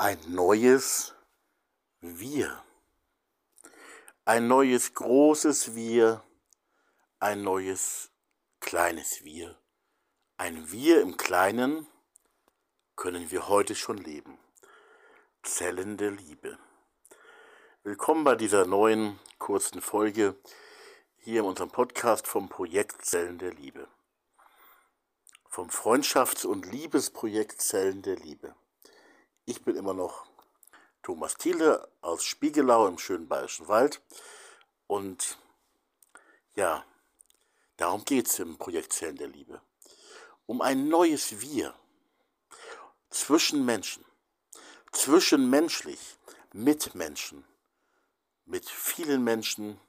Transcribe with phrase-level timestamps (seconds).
[0.00, 1.12] ein neues
[2.00, 2.62] Wir.
[4.24, 6.22] Ein neues großes Wir,
[7.18, 8.12] ein neues
[8.60, 9.58] kleines Wir.
[10.36, 11.88] Ein Wir im Kleinen
[12.94, 14.38] können wir heute schon leben.
[15.42, 16.58] Zellen der Liebe.
[17.82, 20.36] Willkommen bei dieser neuen kurzen Folge
[21.16, 23.88] hier in unserem Podcast vom Projekt Zellen der Liebe.
[25.48, 28.54] Vom Freundschafts- und Liebesprojekt Zellen der Liebe.
[29.50, 30.26] Ich bin immer noch
[31.02, 34.02] Thomas Thiele aus Spiegelau im schönen Bayerischen Wald.
[34.86, 35.38] Und
[36.54, 36.84] ja,
[37.78, 39.62] darum geht es im Projekt Zellen der Liebe.
[40.44, 41.74] Um ein neues Wir
[43.08, 44.04] zwischen Menschen,
[44.92, 46.18] zwischenmenschlich,
[46.52, 47.42] mit Menschen,
[48.44, 49.80] mit vielen Menschen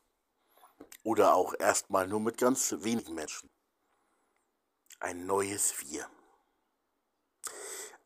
[1.04, 3.50] oder auch erstmal nur mit ganz wenigen Menschen.
[5.02, 6.10] Ein neues Wir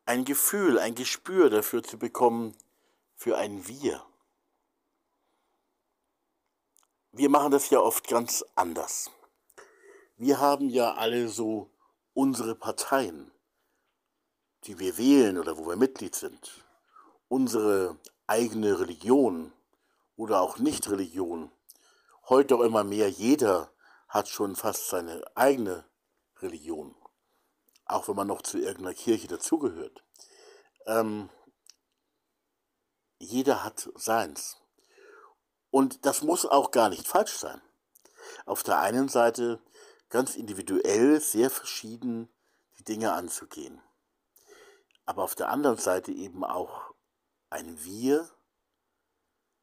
[0.06, 2.56] ein Gefühl, ein Gespür dafür zu bekommen,
[3.16, 4.04] für ein Wir.
[7.12, 9.10] Wir machen das ja oft ganz anders.
[10.16, 11.70] Wir haben ja alle so
[12.12, 13.30] unsere Parteien,
[14.64, 16.64] die wir wählen oder wo wir Mitglied sind.
[17.28, 19.52] Unsere eigene Religion
[20.16, 21.50] oder auch Nicht-Religion.
[22.28, 23.72] Heute auch immer mehr, jeder
[24.08, 25.84] hat schon fast seine eigene
[26.40, 26.94] Religion
[27.86, 30.02] auch wenn man noch zu irgendeiner Kirche dazugehört.
[30.86, 31.30] Ähm,
[33.18, 34.58] jeder hat seins.
[35.70, 37.60] Und das muss auch gar nicht falsch sein.
[38.46, 39.60] Auf der einen Seite
[40.08, 42.28] ganz individuell sehr verschieden
[42.78, 43.80] die Dinge anzugehen.
[45.04, 46.94] Aber auf der anderen Seite eben auch
[47.50, 48.30] ein Wir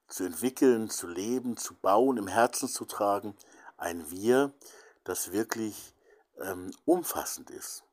[0.07, 3.35] zu entwickeln, zu leben, zu bauen, im Herzen zu tragen.
[3.77, 4.53] Ein Wir,
[5.03, 5.95] das wirklich
[6.39, 7.83] ähm, umfassend ist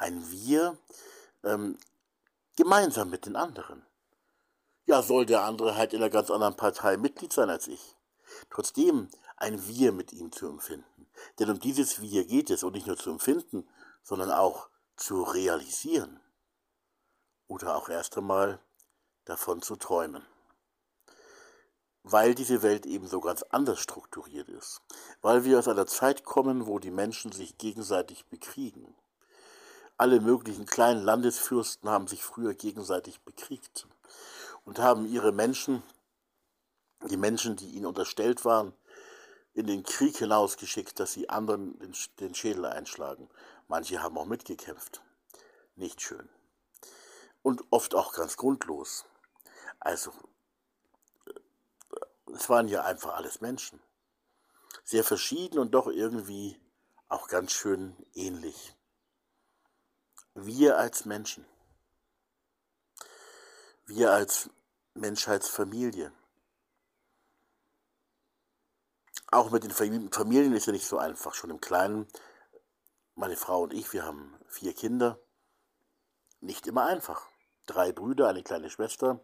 [0.00, 0.78] ein Wir
[1.44, 1.78] ähm,
[2.56, 3.84] gemeinsam mit den anderen.
[4.86, 7.96] Ja, soll der andere halt in einer ganz anderen Partei Mitglied sein als ich.
[8.48, 11.06] Trotzdem ein Wir mit ihm zu empfinden.
[11.38, 13.68] Denn um dieses Wir geht es und nicht nur zu empfinden,
[14.02, 16.20] sondern auch zu realisieren.
[17.46, 18.58] Oder auch erst einmal
[19.26, 20.24] davon zu träumen.
[22.02, 24.80] Weil diese Welt eben so ganz anders strukturiert ist.
[25.20, 28.96] Weil wir aus einer Zeit kommen, wo die Menschen sich gegenseitig bekriegen
[30.00, 33.86] alle möglichen kleinen Landesfürsten haben sich früher gegenseitig bekriegt
[34.64, 35.82] und haben ihre Menschen,
[37.10, 38.72] die Menschen, die ihnen unterstellt waren,
[39.52, 41.78] in den Krieg hinausgeschickt, dass sie anderen
[42.18, 43.28] den, Schädel einschlagen.
[43.68, 45.02] Manche haben auch mitgekämpft.
[45.76, 46.30] Nicht schön.
[47.42, 49.04] Und oft auch ganz grundlos.
[49.80, 50.12] Also,
[51.26, 53.78] äh, es waren ja einfach alles Menschen.
[54.82, 56.58] Sehr verschieden und doch irgendwie
[57.08, 58.74] auch ganz schön ähnlich
[60.34, 61.44] wir als Menschen,
[63.86, 64.50] wir als
[64.94, 66.12] Menschheitsfamilie.
[69.32, 71.34] Auch mit den Familien ist ja nicht so einfach.
[71.34, 72.08] Schon im Kleinen,
[73.14, 75.18] meine Frau und ich, wir haben vier Kinder.
[76.40, 77.28] Nicht immer einfach.
[77.66, 79.20] Drei Brüder, eine kleine Schwester.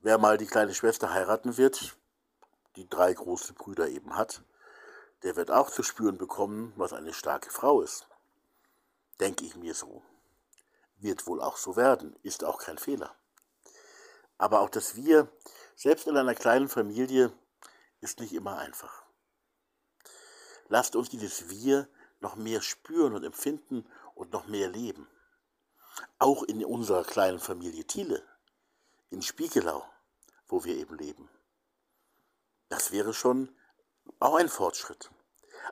[0.00, 1.96] Wer mal die kleine Schwester heiraten wird,
[2.76, 4.42] die drei große Brüder eben hat,
[5.24, 8.08] der wird auch zu spüren bekommen, was eine starke Frau ist
[9.20, 10.02] denke ich mir so.
[10.96, 13.14] Wird wohl auch so werden, ist auch kein Fehler.
[14.38, 15.28] Aber auch das Wir,
[15.74, 17.32] selbst in einer kleinen Familie,
[18.00, 19.04] ist nicht immer einfach.
[20.68, 21.88] Lasst uns dieses Wir
[22.20, 25.08] noch mehr spüren und empfinden und noch mehr leben.
[26.18, 28.22] Auch in unserer kleinen Familie Thiele,
[29.10, 29.84] in Spiegelau,
[30.48, 31.30] wo wir eben leben.
[32.68, 33.54] Das wäre schon
[34.18, 35.10] auch ein Fortschritt,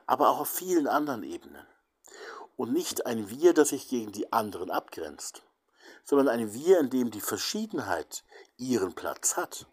[0.05, 1.67] aber auch auf vielen anderen Ebenen
[2.57, 5.43] und nicht ein Wir, das sich gegen die anderen abgrenzt,
[6.03, 8.23] sondern ein Wir, in dem die Verschiedenheit
[8.57, 9.67] ihren Platz hat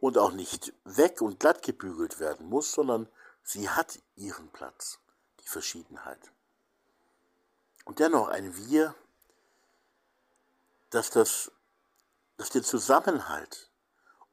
[0.00, 3.08] und auch nicht weg und glatt gebügelt werden muss, sondern
[3.42, 4.98] sie hat ihren Platz,
[5.40, 6.32] die Verschiedenheit.
[7.84, 8.94] Und dennoch ein Wir,
[10.90, 11.50] dass, das,
[12.36, 13.70] dass den Zusammenhalt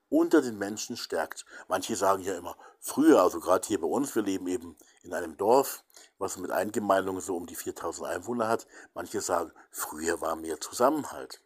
[0.09, 1.45] unter den Menschen stärkt.
[1.67, 5.37] Manche sagen ja immer, früher, also gerade hier bei uns, wir leben eben in einem
[5.37, 5.83] Dorf,
[6.21, 8.67] was mit Eingemeindungen so um die 4000 Einwohner hat.
[8.93, 11.41] Manche sagen, früher war mehr Zusammenhalt.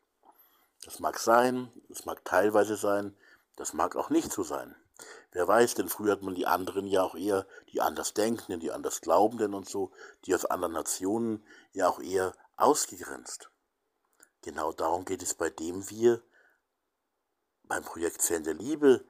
[0.83, 3.15] Das mag sein, das mag teilweise sein,
[3.55, 4.75] das mag auch nicht so sein.
[5.31, 8.71] Wer weiß, denn früher hat man die anderen ja auch eher, die anders Denkenden, die
[8.71, 9.91] anders Glaubenden und so,
[10.25, 13.49] die aus anderen Nationen ja auch eher ausgegrenzt.
[14.41, 16.21] Genau darum geht es bei dem wir,
[17.63, 19.05] beim Projekt Zellen der Liebe,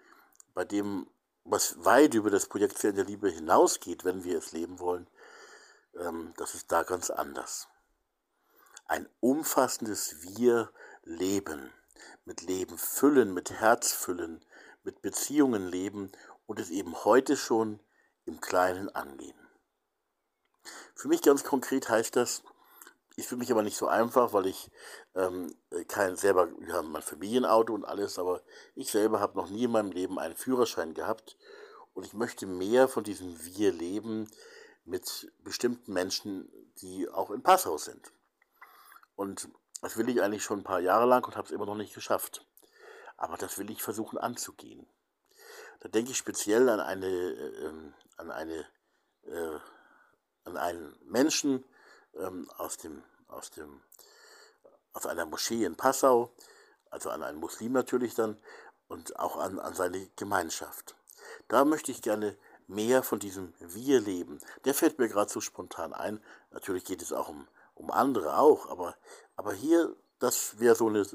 [0.54, 1.08] bei dem,
[1.44, 5.08] was weit über das Projekt Zellen der Liebe hinausgeht, wenn wir es leben wollen,
[6.00, 7.68] ähm, das ist da ganz anders.
[8.88, 11.72] Ein umfassendes Wir-Leben
[12.26, 14.44] mit Leben füllen, mit Herz füllen,
[14.84, 16.12] mit Beziehungen leben
[16.46, 17.80] und es eben heute schon
[18.26, 19.38] im Kleinen angehen.
[20.96, 22.44] Für mich ganz konkret heißt das,
[23.16, 24.72] ist für mich aber nicht so einfach, weil ich
[25.16, 25.56] ähm,
[25.88, 28.42] kein selber, wir haben mein Familienauto und alles, aber
[28.76, 31.38] ich selber habe noch nie in meinem Leben einen Führerschein gehabt
[31.94, 34.30] und ich möchte mehr von diesem Wir-Leben
[34.86, 36.50] mit bestimmten Menschen,
[36.82, 38.12] die auch in Passau sind.
[39.16, 39.50] Und
[39.82, 41.94] das will ich eigentlich schon ein paar Jahre lang und habe es immer noch nicht
[41.94, 42.46] geschafft.
[43.18, 44.88] Aber das will ich versuchen anzugehen.
[45.80, 48.66] Da denke ich speziell an eine, äh, ähm, an eine,
[49.24, 49.60] äh,
[50.44, 51.64] an einen Menschen
[52.16, 53.82] ähm, aus dem, aus dem,
[54.94, 56.34] aus einer Moschee in Passau,
[56.90, 58.38] also an einen Muslim natürlich dann
[58.88, 60.96] und auch an, an seine Gemeinschaft.
[61.48, 62.38] Da möchte ich gerne
[62.68, 64.40] mehr von diesem Wir leben.
[64.66, 66.24] Der fällt mir gerade so spontan ein.
[66.52, 68.96] Natürlich geht es auch um, um andere auch, aber,
[69.36, 71.06] aber hier, das wäre so eine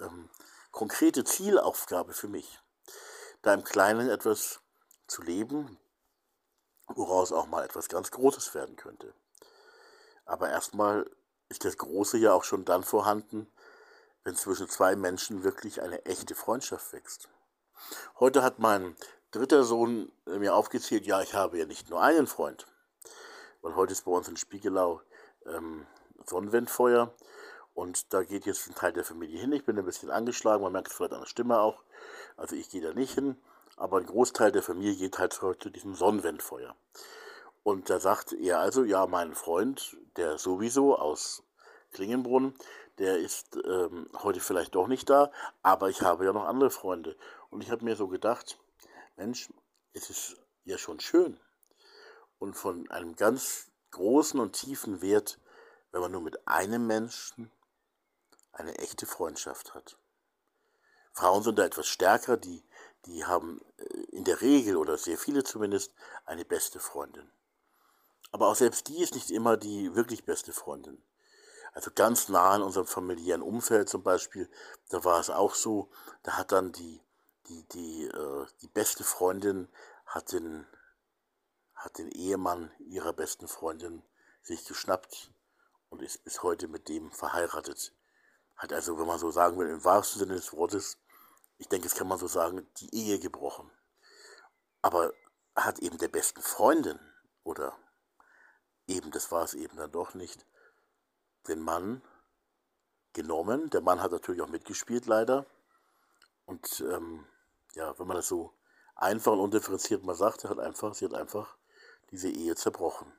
[0.00, 0.28] ähm,
[0.70, 2.60] konkrete Zielaufgabe für mich,
[3.42, 4.60] da im Kleinen etwas
[5.06, 5.78] zu leben,
[6.86, 9.14] woraus auch mal etwas ganz Großes werden könnte.
[10.24, 11.10] Aber erstmal
[11.48, 13.50] ist das Große ja auch schon dann vorhanden,
[14.22, 17.28] wenn zwischen zwei Menschen wirklich eine echte Freundschaft wächst.
[18.18, 18.94] Heute hat mein
[19.30, 22.66] dritter Sohn mir aufgezählt, ja, ich habe ja nicht nur einen Freund.
[23.62, 25.02] Weil heute ist bei uns in Spiegelau
[25.46, 25.86] ähm,
[26.26, 27.12] Sonnenwendfeuer
[27.74, 29.52] und da geht jetzt ein Teil der Familie hin.
[29.52, 31.82] Ich bin ein bisschen angeschlagen, man merkt es vielleicht an der Stimme auch.
[32.36, 33.36] Also ich gehe da nicht hin,
[33.76, 36.74] aber ein Großteil der Familie geht halt heute zu diesem Sonnenwendfeuer.
[37.62, 41.42] Und da sagt er also, ja, mein Freund, der sowieso aus
[41.92, 42.54] Klingenbrunn,
[42.98, 45.30] der ist ähm, heute vielleicht doch nicht da,
[45.62, 47.16] aber ich habe ja noch andere Freunde.
[47.50, 48.58] Und ich habe mir so gedacht,
[49.20, 49.50] Mensch,
[49.92, 51.38] es ist ja schon schön
[52.38, 55.38] und von einem ganz großen und tiefen Wert,
[55.92, 57.52] wenn man nur mit einem Menschen
[58.52, 59.98] eine echte Freundschaft hat.
[61.12, 62.64] Frauen sind da etwas stärker, die,
[63.04, 63.82] die haben äh,
[64.16, 65.92] in der Regel oder sehr viele zumindest
[66.24, 67.30] eine beste Freundin.
[68.30, 71.04] Aber auch selbst die ist nicht immer die wirklich beste Freundin.
[71.74, 74.48] Also ganz nah in unserem familiären Umfeld zum Beispiel,
[74.88, 75.90] da war es auch so,
[76.22, 77.02] da hat dann die
[77.50, 79.68] die, die, äh, die beste Freundin
[80.06, 80.66] hat den,
[81.74, 84.02] hat den Ehemann ihrer besten Freundin
[84.42, 85.32] sich geschnappt
[85.88, 87.92] und ist bis heute mit dem verheiratet.
[88.56, 90.98] Hat also, wenn man so sagen will, im wahrsten Sinne des Wortes,
[91.58, 93.70] ich denke, es kann man so sagen, die Ehe gebrochen.
[94.82, 95.12] Aber
[95.56, 96.98] hat eben der besten Freundin
[97.42, 97.76] oder
[98.86, 100.46] eben, das war es eben dann doch nicht,
[101.48, 102.02] den Mann
[103.12, 103.70] genommen.
[103.70, 105.46] Der Mann hat natürlich auch mitgespielt, leider.
[106.44, 107.26] Und ähm,
[107.74, 108.52] ja, wenn man das so
[108.96, 111.56] einfach und undifferenziert mal sagt, hat einfach, sie hat einfach
[112.10, 113.12] diese Ehe zerbrochen.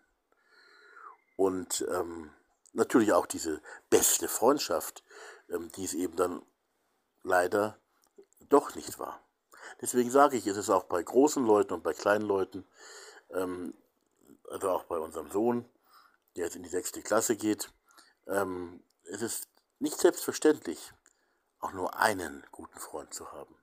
[1.38, 2.32] Und ähm,
[2.74, 5.04] natürlich auch diese beste Freundschaft,
[5.50, 6.42] ähm, die es eben dann
[7.24, 7.78] leider
[8.50, 9.22] doch nicht war.
[9.80, 12.66] Deswegen sage ich, es ist auch bei großen Leuten und bei kleinen Leuten,
[13.32, 13.74] ähm,
[14.50, 15.66] also auch bei unserem Sohn,
[16.36, 17.72] der jetzt in die sechste Klasse geht,
[18.28, 19.48] ähm, es ist
[19.80, 20.94] nicht selbstverständlich,
[21.60, 23.56] auch nur einen guten Freund zu haben.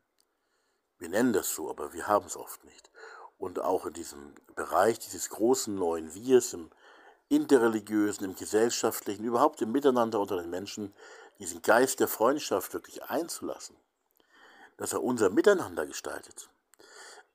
[0.99, 2.91] Wir nennen das so, aber wir haben es oft nicht.
[3.39, 6.71] Und auch in diesem Bereich dieses großen neuen Wirs, im
[7.29, 10.95] interreligiösen, im gesellschaftlichen, überhaupt im Miteinander unter den Menschen,
[11.39, 13.77] diesen Geist der Freundschaft wirklich einzulassen,
[14.77, 16.49] dass er unser Miteinander gestaltet.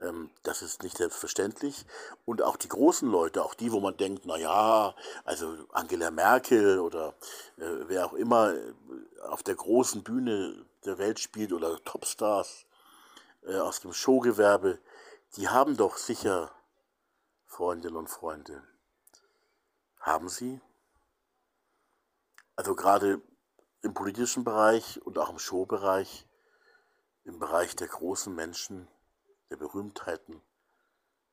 [0.02, 1.86] Ähm, das ist nicht selbstverständlich.
[2.26, 6.80] Und auch die großen Leute, auch die, wo man denkt, na ja, also Angela Merkel
[6.80, 7.16] oder
[7.58, 8.74] äh, wer auch immer äh,
[9.30, 12.66] auf der großen Bühne der Welt spielt oder Topstars,
[13.46, 14.80] äh, aus dem Showgewerbe,
[15.36, 16.52] die haben doch sicher
[17.46, 18.64] Freundinnen und Freunde.
[20.00, 20.62] Haben sie?
[22.56, 23.22] Also gerade
[23.82, 26.28] im politischen Bereich und auch im Showbereich,
[27.24, 28.88] im Bereich der großen Menschen,
[29.50, 30.42] der Berühmtheiten,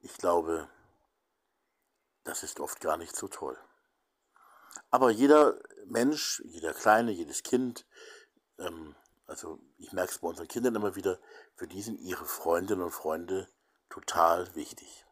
[0.00, 0.68] ich glaube,
[2.24, 3.58] das ist oft gar nicht so toll.
[4.90, 7.86] Aber jeder Mensch, jeder Kleine, jedes Kind,
[8.58, 8.94] ähm,
[9.30, 11.20] also ich merke es bei unseren Kindern immer wieder,
[11.54, 13.48] für die sind ihre Freundinnen und Freunde
[13.88, 15.06] total wichtig.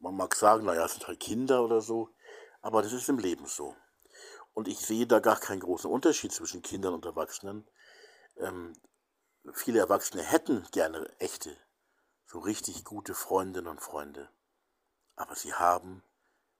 [0.00, 2.10] Man mag sagen, naja, es sind halt Kinder oder so,
[2.60, 3.76] aber das ist im Leben so.
[4.52, 7.70] Und ich sehe da gar keinen großen Unterschied zwischen Kindern und Erwachsenen.
[8.36, 8.72] Ähm,
[9.52, 11.56] viele Erwachsene hätten gerne echte,
[12.26, 14.28] so richtig gute Freundinnen und Freunde.
[15.14, 16.02] Aber sie haben,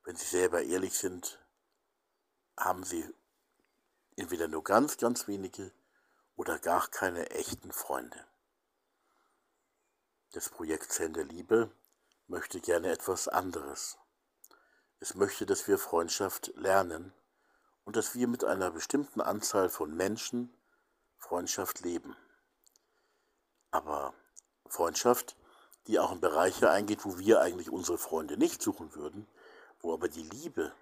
[0.04, 1.44] wenn sie selber ehrlich sind,
[2.56, 3.12] haben sie
[4.16, 5.72] entweder nur ganz, ganz wenige
[6.36, 8.26] oder gar keine echten Freunde.
[10.32, 11.70] Das Projekt Zellen der Liebe
[12.26, 13.98] möchte gerne etwas anderes.
[15.00, 17.12] Es möchte, dass wir Freundschaft lernen
[17.84, 20.52] und dass wir mit einer bestimmten Anzahl von Menschen
[21.18, 22.16] Freundschaft leben.
[23.70, 24.14] aber
[24.68, 25.36] Freundschaft,
[25.86, 29.28] die auch in Bereiche eingeht, wo wir eigentlich unsere Freunde nicht suchen würden,
[29.80, 30.72] wo aber die Liebe,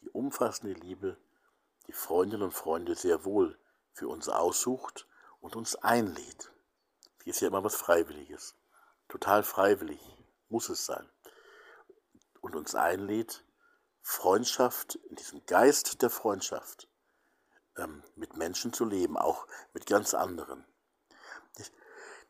[0.00, 1.16] die umfassende Liebe,
[1.86, 3.58] die Freundinnen und Freunde sehr wohl
[3.92, 5.06] für uns aussucht
[5.40, 6.52] und uns einlädt.
[7.24, 8.56] Hier ist ja immer was Freiwilliges.
[9.08, 10.00] Total freiwillig
[10.48, 11.08] muss es sein.
[12.40, 13.44] Und uns einlädt,
[14.02, 16.88] Freundschaft, in diesem Geist der Freundschaft,
[17.76, 20.64] ähm, mit Menschen zu leben, auch mit ganz anderen.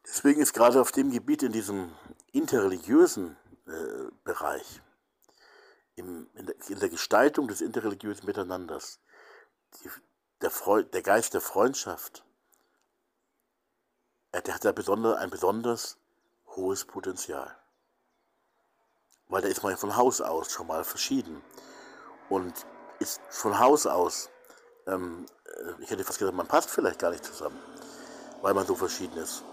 [0.07, 1.95] Deswegen ist gerade auf dem Gebiet, in diesem
[2.33, 3.37] interreligiösen
[3.67, 4.81] äh, Bereich,
[5.95, 9.01] im, in, der, in, der, Gestaltung des interreligiösen Miteinanders,
[9.75, 9.91] die,
[10.43, 12.25] der, Freund, der, Geist der Freundschaft,
[14.33, 15.99] äh, der hat da besonder, ein besonders
[16.57, 17.57] hohes Potenzial.
[19.29, 21.43] Weil da ist man von Haus aus schon mal verschieden
[22.29, 22.67] und
[22.99, 24.31] ist von Haus aus,
[24.87, 27.61] ähm, äh, ich hätte fast gesagt, man passt vielleicht gar nicht zusammen,
[28.41, 29.45] weil man so verschieden ist.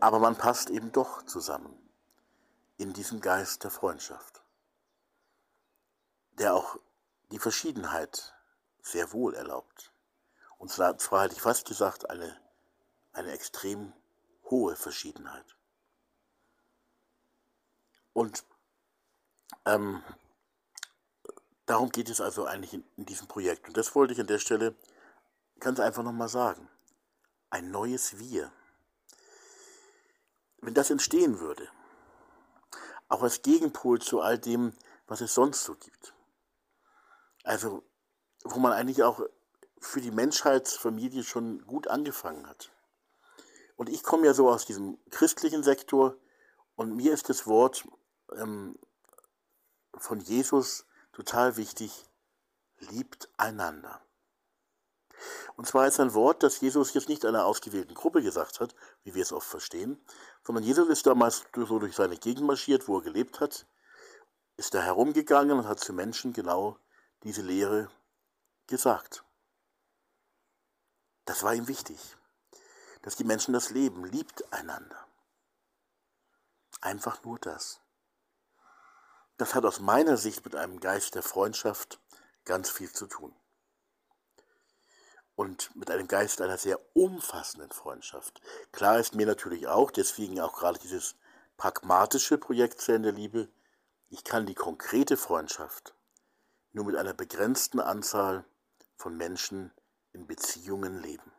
[0.00, 1.78] Aber man passt eben doch zusammen
[2.76, 4.42] in diesem Geist der Freundschaft,
[6.32, 6.76] der auch
[7.30, 8.33] die Verschiedenheit
[8.84, 9.92] sehr wohl erlaubt.
[10.58, 12.38] Und zwar, zwar hätte ich fast gesagt, eine,
[13.12, 13.92] eine extrem
[14.50, 15.56] hohe Verschiedenheit.
[18.12, 18.44] Und
[19.64, 20.02] ähm,
[21.66, 23.66] darum geht es also eigentlich in, in diesem Projekt.
[23.66, 24.74] Und das wollte ich an der Stelle
[25.60, 26.68] ganz einfach nochmal sagen.
[27.50, 28.52] Ein neues Wir.
[30.58, 31.68] Wenn das entstehen würde,
[33.08, 34.74] auch als Gegenpol zu all dem,
[35.06, 36.14] was es sonst so gibt.
[37.42, 37.82] Also,
[38.44, 39.20] wo man eigentlich auch
[39.78, 42.70] für die Menschheitsfamilie schon gut angefangen hat.
[43.76, 46.16] Und ich komme ja so aus diesem christlichen Sektor
[46.76, 47.84] und mir ist das Wort
[48.36, 48.78] ähm,
[49.96, 52.04] von Jesus total wichtig,
[52.78, 54.00] liebt einander.
[55.56, 58.74] Und zwar ist ein Wort, das Jesus jetzt nicht einer ausgewählten Gruppe gesagt hat,
[59.04, 60.04] wie wir es oft verstehen,
[60.44, 63.66] sondern Jesus ist damals so durch seine Gegend marschiert, wo er gelebt hat,
[64.56, 66.78] ist da herumgegangen und hat zu Menschen genau
[67.22, 67.88] diese Lehre
[68.66, 69.24] gesagt.
[71.24, 72.16] Das war ihm wichtig,
[73.02, 75.06] dass die Menschen das leben, liebt einander.
[76.80, 77.80] Einfach nur das.
[79.36, 82.00] Das hat aus meiner Sicht mit einem Geist der Freundschaft
[82.44, 83.34] ganz viel zu tun
[85.34, 88.40] und mit einem Geist einer sehr umfassenden Freundschaft.
[88.72, 91.16] Klar ist mir natürlich auch, deswegen auch gerade dieses
[91.56, 93.48] pragmatische Projekt Zellen der Liebe,
[94.08, 95.94] ich kann die konkrete Freundschaft
[96.72, 98.44] nur mit einer begrenzten Anzahl
[98.96, 99.72] von Menschen
[100.12, 101.32] in Beziehungen leben.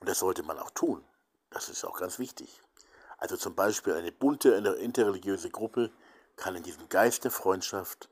[0.00, 1.04] Und das sollte man auch tun.
[1.50, 2.60] Das ist auch ganz wichtig.
[3.18, 5.92] Also zum Beispiel eine bunte interreligiöse Gruppe
[6.36, 8.10] kann in diesem Geist der Freundschaft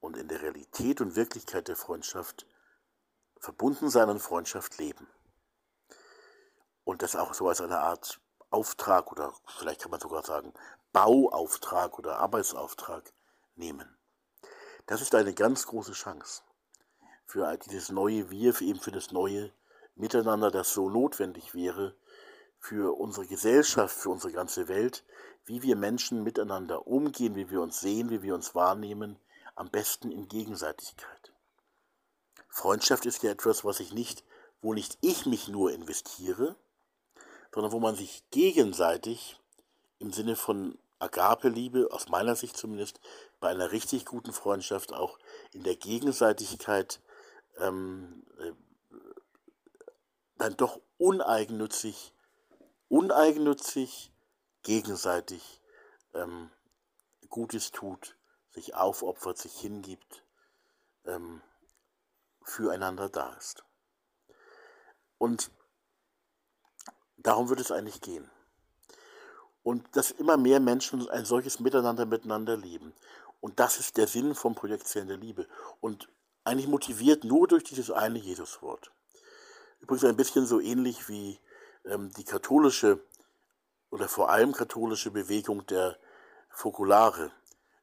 [0.00, 2.46] und in der Realität und Wirklichkeit der Freundschaft
[3.38, 5.06] verbunden sein und Freundschaft leben.
[6.82, 8.20] Und das auch so als eine Art
[8.50, 10.52] Auftrag oder vielleicht kann man sogar sagen
[10.92, 13.12] Bauauftrag oder Arbeitsauftrag
[13.54, 13.96] nehmen.
[14.86, 16.42] Das ist eine ganz große Chance
[17.28, 19.52] für dieses neue Wir, für eben für das neue
[19.94, 21.94] Miteinander, das so notwendig wäre
[22.58, 25.04] für unsere Gesellschaft, für unsere ganze Welt,
[25.44, 29.18] wie wir Menschen miteinander umgehen, wie wir uns sehen, wie wir uns wahrnehmen,
[29.54, 31.32] am besten in Gegenseitigkeit.
[32.48, 34.24] Freundschaft ist ja etwas, was ich nicht,
[34.60, 36.56] wo nicht ich mich nur investiere,
[37.52, 39.38] sondern wo man sich gegenseitig
[39.98, 43.00] im Sinne von Agape-Liebe, aus meiner Sicht zumindest,
[43.38, 45.18] bei einer richtig guten Freundschaft auch
[45.52, 47.00] in der Gegenseitigkeit
[47.58, 48.52] ähm, äh,
[50.36, 52.14] dann doch uneigennützig,
[52.88, 54.12] uneigennützig
[54.62, 55.60] gegenseitig
[56.14, 56.50] ähm,
[57.28, 58.16] Gutes tut,
[58.50, 60.24] sich aufopfert, sich hingibt.
[61.04, 61.42] Ähm,
[62.48, 63.64] füreinander da ist.
[65.18, 65.50] Und
[67.16, 68.30] darum wird es eigentlich gehen.
[69.62, 72.94] Und dass immer mehr Menschen ein solches Miteinander miteinander leben.
[73.40, 75.46] Und das ist der Sinn vom Projekt Zellen der Liebe.
[75.80, 76.08] Und
[76.48, 78.90] eigentlich motiviert nur durch dieses eine Jesuswort.
[79.80, 81.38] Übrigens ein bisschen so ähnlich wie
[81.84, 83.00] ähm, die katholische
[83.90, 85.96] oder vor allem katholische Bewegung der
[86.50, 87.30] Fokulare,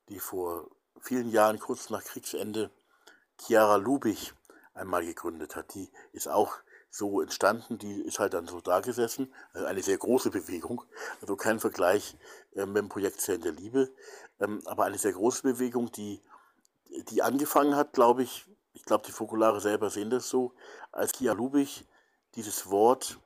[0.10, 0.70] die vor
[1.00, 2.70] vielen Jahren, kurz nach Kriegsende,
[3.40, 4.34] Chiara Lubich
[4.74, 5.74] einmal gegründet hat.
[5.74, 6.58] Die ist auch
[6.90, 10.84] so entstanden, die ist halt dann so da gesessen, also eine sehr große Bewegung,
[11.22, 12.16] also kein Vergleich
[12.56, 13.92] äh, mit dem Projekt Zellen der Liebe,
[14.40, 16.22] ähm, aber eine sehr große Bewegung, die,
[17.10, 18.46] die angefangen hat, glaube ich,
[18.76, 20.54] ich glaube, die Fokulare selber sehen das so,
[20.92, 21.86] als Kia Lubich
[22.36, 23.18] dieses Wort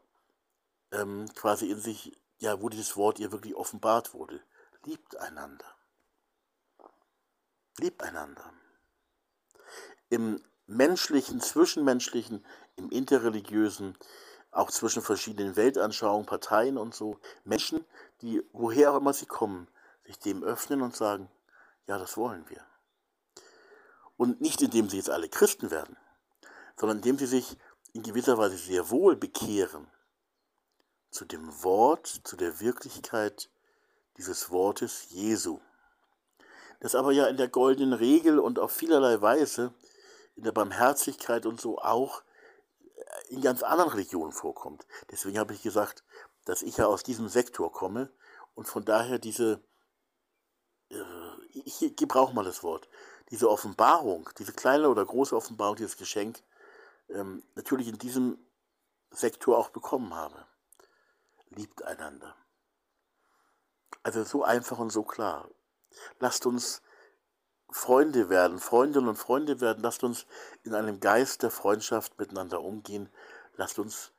[0.91, 4.41] ähm, quasi in sich, ja, wo dieses Wort ihr wirklich offenbart wurde.
[4.86, 5.65] Liebt einander.
[7.79, 8.53] Liebt einander.
[10.10, 13.98] Im menschlichen, zwischenmenschlichen, im interreligiösen,
[14.51, 17.20] auch zwischen verschiedenen Weltanschauungen, Parteien und so.
[17.44, 17.84] Menschen,
[18.22, 19.68] die, woher auch immer sie kommen,
[20.06, 21.29] sich dem öffnen und sagen,
[21.88, 22.68] ja, das wollen wir.
[24.19, 25.95] Und nicht indem sie jetzt alle Christen werden,
[26.75, 27.55] sondern indem sie sich
[27.93, 29.88] in gewisser Weise sehr wohl bekehren
[31.09, 33.49] zu dem Wort, zu der Wirklichkeit
[34.17, 35.61] dieses Wortes Jesu.
[36.81, 39.73] Das aber ja in der goldenen Regel und auf vielerlei Weise,
[40.35, 42.21] in der Barmherzigkeit und so auch
[42.97, 44.85] äh, in ganz anderen Religionen vorkommt.
[45.11, 46.03] Deswegen habe ich gesagt,
[46.43, 48.11] dass ich ja aus diesem Sektor komme
[48.53, 49.63] und von daher diese,
[50.89, 50.97] äh,
[51.53, 52.89] ich gebrauche mal das Wort,
[53.31, 56.41] diese Offenbarung, diese kleine oder große Offenbarung, dieses Geschenk,
[57.09, 58.38] ähm, natürlich in diesem
[59.12, 60.45] Sektor auch bekommen habe.
[61.50, 62.36] Liebt einander.
[64.03, 65.50] Also so einfach und so klar.
[66.19, 66.81] Lasst uns
[67.71, 69.83] Freunde werden, Freundinnen und Freunde werden.
[69.83, 70.25] Lasst uns
[70.63, 73.12] in einem Geist der Freundschaft miteinander umgehen.
[73.55, 74.12] Lasst uns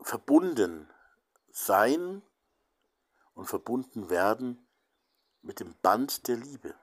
[0.00, 0.90] verbunden
[1.50, 2.22] sein
[3.34, 4.61] und verbunden werden
[5.42, 6.74] mit dem Band der Liebe.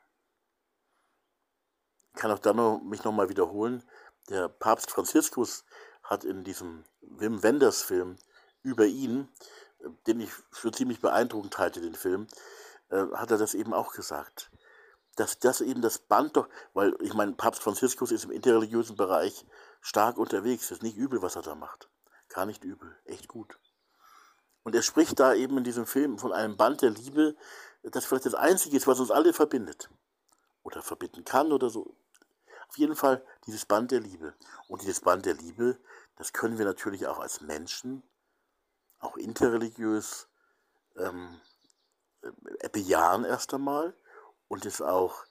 [2.13, 3.83] Ich kann auch da noch, mich nochmal wiederholen.
[4.29, 5.65] Der Papst Franziskus
[6.03, 8.17] hat in diesem Wim Wenders Film
[8.61, 9.29] über ihn,
[10.07, 12.27] den ich für ziemlich beeindruckend halte, den Film,
[12.89, 14.51] äh, hat er das eben auch gesagt.
[15.15, 19.45] Dass das eben das Band doch, weil ich meine, Papst Franziskus ist im interreligiösen Bereich
[19.81, 20.71] stark unterwegs.
[20.71, 21.89] Ist nicht übel, was er da macht.
[22.29, 23.59] Gar nicht übel, echt gut.
[24.63, 27.35] Und er spricht da eben in diesem Film von einem Band der Liebe,
[27.83, 29.89] das vielleicht das Einzige ist, was uns alle verbindet.
[30.63, 31.95] Oder verbinden kann oder so.
[32.67, 34.35] Auf jeden Fall dieses Band der Liebe.
[34.67, 35.79] Und dieses Band der Liebe,
[36.17, 38.03] das können wir natürlich auch als Menschen,
[38.99, 40.27] auch interreligiös,
[40.97, 41.41] ähm,
[42.21, 43.95] äh, bejahen erst einmal.
[44.47, 45.23] Und es auch,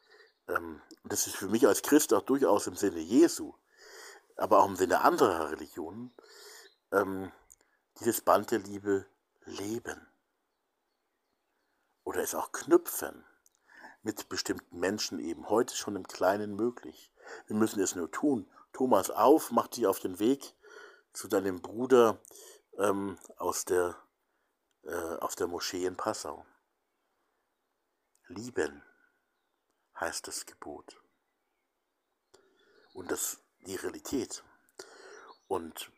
[0.49, 3.55] ähm, das ist für mich als Christ auch durchaus im Sinne Jesu,
[4.37, 6.13] aber auch im Sinne anderer Religionen,
[6.91, 7.31] ähm,
[8.01, 9.07] dieses Band der Liebe
[9.45, 10.08] leben.
[12.09, 13.23] Oder es auch knüpfen
[14.01, 17.13] mit bestimmten Menschen eben heute schon im Kleinen möglich.
[17.49, 18.51] Wir müssen es nur tun.
[18.73, 20.55] Thomas auf, mach dich auf den Weg
[21.13, 22.19] zu deinem Bruder
[22.79, 24.03] ähm, aus, der,
[24.85, 26.47] äh, aus der Moschee in Passau.
[28.29, 28.83] Lieben
[30.01, 30.99] heißt das Gebot.
[32.95, 34.43] Und das die Realität.
[35.47, 35.93] Und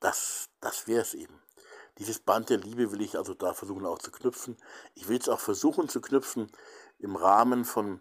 [0.00, 1.40] das, das wäre es eben.
[1.98, 4.56] Dieses Band der Liebe will ich also da versuchen auch zu knüpfen.
[4.94, 6.50] Ich will es auch versuchen zu knüpfen
[6.98, 8.00] im Rahmen von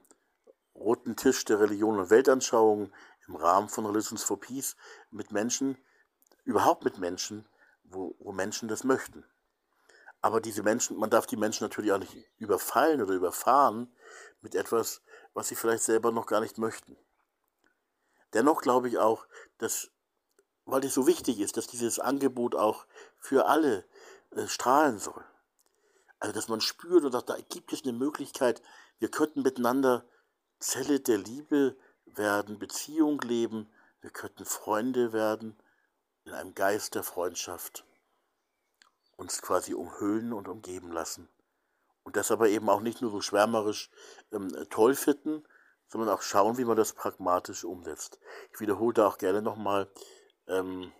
[0.76, 2.92] Roten Tisch der Religion und Weltanschauung,
[3.28, 4.76] im Rahmen von Religions for Peace
[5.12, 5.78] mit Menschen,
[6.44, 7.48] überhaupt mit Menschen,
[7.84, 9.26] wo, wo Menschen das möchten.
[10.22, 13.92] Aber diese Menschen, man darf die Menschen natürlich auch nicht überfallen oder überfahren
[14.42, 15.02] mit etwas,
[15.34, 16.98] was sie vielleicht selber noch gar nicht möchten.
[18.34, 19.26] Dennoch glaube ich auch,
[19.58, 19.92] dass
[20.66, 22.86] weil es so wichtig ist, dass dieses Angebot auch
[23.18, 23.86] für alle
[24.32, 25.24] äh, strahlen soll.
[26.20, 28.62] Also, dass man spürt und sagt, da gibt es eine Möglichkeit,
[29.00, 30.06] wir könnten miteinander
[30.60, 33.72] Zelle der Liebe werden, Beziehung leben,
[34.02, 35.58] wir könnten Freunde werden,
[36.26, 37.84] in einem Geist der Freundschaft
[39.18, 41.30] uns quasi umhüllen und umgeben lassen.
[42.04, 43.90] Und das aber eben auch nicht nur so schwärmerisch
[44.32, 45.44] ähm, toll finden,
[45.88, 48.20] sondern auch schauen, wie man das pragmatisch umsetzt.
[48.54, 49.92] Ich wiederhole da auch gerne nochmal
[50.52, 50.92] ähm,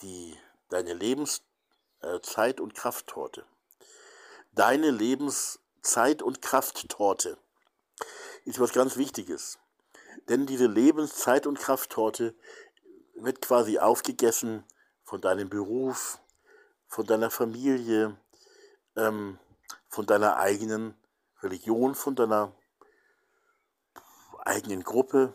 [0.00, 0.36] die,
[0.70, 3.44] deine Lebenszeit- äh, und Krafttorte.
[4.52, 7.38] Deine Lebenszeit- und Krafttorte
[8.44, 9.58] ist was ganz Wichtiges.
[10.28, 12.34] Denn diese Lebenszeit- und Krafttorte
[13.14, 14.64] wird quasi aufgegessen
[15.02, 16.20] von deinem Beruf,
[16.86, 18.16] von deiner Familie,
[18.96, 19.38] ähm,
[19.88, 20.94] von deiner eigenen
[21.42, 22.54] Religion, von deiner
[24.44, 25.34] eigenen Gruppe,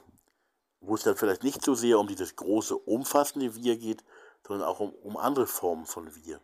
[0.85, 4.03] wo es dann vielleicht nicht so sehr um dieses große, umfassende Wir geht,
[4.45, 6.41] sondern auch um, um andere Formen von Wir.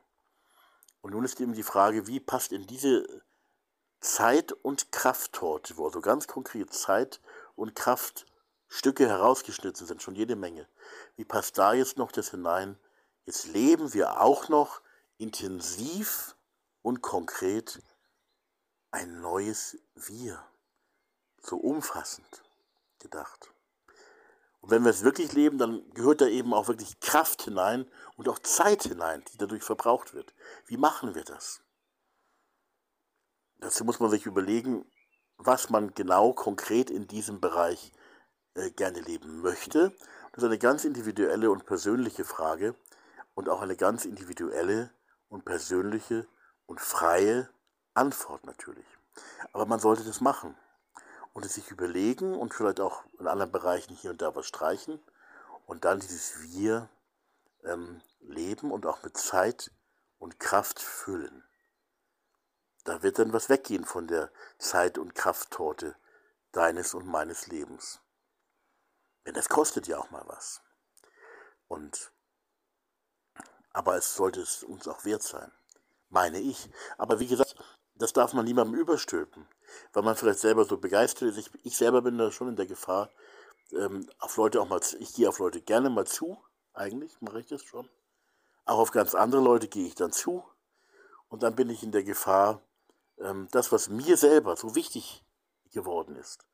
[1.01, 3.05] Und nun ist eben die Frage, wie passt in diese
[3.99, 7.19] Zeit- und Krafttorte, wo also ganz konkret Zeit
[7.55, 10.67] und Kraftstücke herausgeschnitten sind, schon jede Menge.
[11.17, 12.77] Wie passt da jetzt noch das hinein?
[13.25, 14.81] Jetzt leben wir auch noch
[15.17, 16.35] intensiv
[16.81, 17.81] und konkret
[18.91, 20.41] ein neues Wir.
[21.41, 22.41] So umfassend
[22.99, 23.51] gedacht.
[24.61, 28.27] Und wenn wir es wirklich leben, dann gehört da eben auch wirklich Kraft hinein und
[28.27, 30.33] auch Zeit hinein, die dadurch verbraucht wird.
[30.65, 31.61] Wie machen wir das?
[33.59, 34.85] Dazu muss man sich überlegen,
[35.37, 37.93] was man genau konkret in diesem Bereich
[38.55, 39.95] äh, gerne leben möchte.
[40.31, 42.75] Das ist eine ganz individuelle und persönliche Frage
[43.35, 44.91] und auch eine ganz individuelle
[45.29, 46.27] und persönliche
[46.65, 47.49] und freie
[47.93, 48.85] Antwort natürlich.
[49.53, 50.55] Aber man sollte das machen
[51.39, 54.99] und es sich überlegen und vielleicht auch in anderen Bereichen hier und da was streichen
[55.67, 56.89] und dann dieses Wir
[57.63, 59.71] ähm, leben und auch mit Zeit
[60.17, 61.45] und Kraft füllen.
[62.83, 65.95] Da wird dann was weggehen von der Zeit- und Krafttorte
[66.51, 68.01] deines und meines Lebens.
[69.25, 70.61] Denn das kostet ja auch mal was.
[71.69, 72.11] Und
[73.71, 75.53] aber es sollte es uns auch wert sein,
[76.09, 76.69] meine ich.
[76.97, 77.55] Aber wie gesagt,
[77.99, 79.45] das darf man niemandem überstülpen,
[79.93, 81.37] weil man vielleicht selber so begeistert ist.
[81.37, 83.09] Ich, ich selber bin da schon in der Gefahr,
[83.73, 86.37] ähm, auf Leute auch mal, ich gehe auf Leute gerne mal zu,
[86.73, 87.87] eigentlich mache ich das schon.
[88.65, 90.43] Auch auf ganz andere Leute gehe ich dann zu
[91.27, 92.61] und dann bin ich in der Gefahr,
[93.19, 95.23] ähm, das, was mir selber so wichtig
[95.73, 96.45] geworden ist,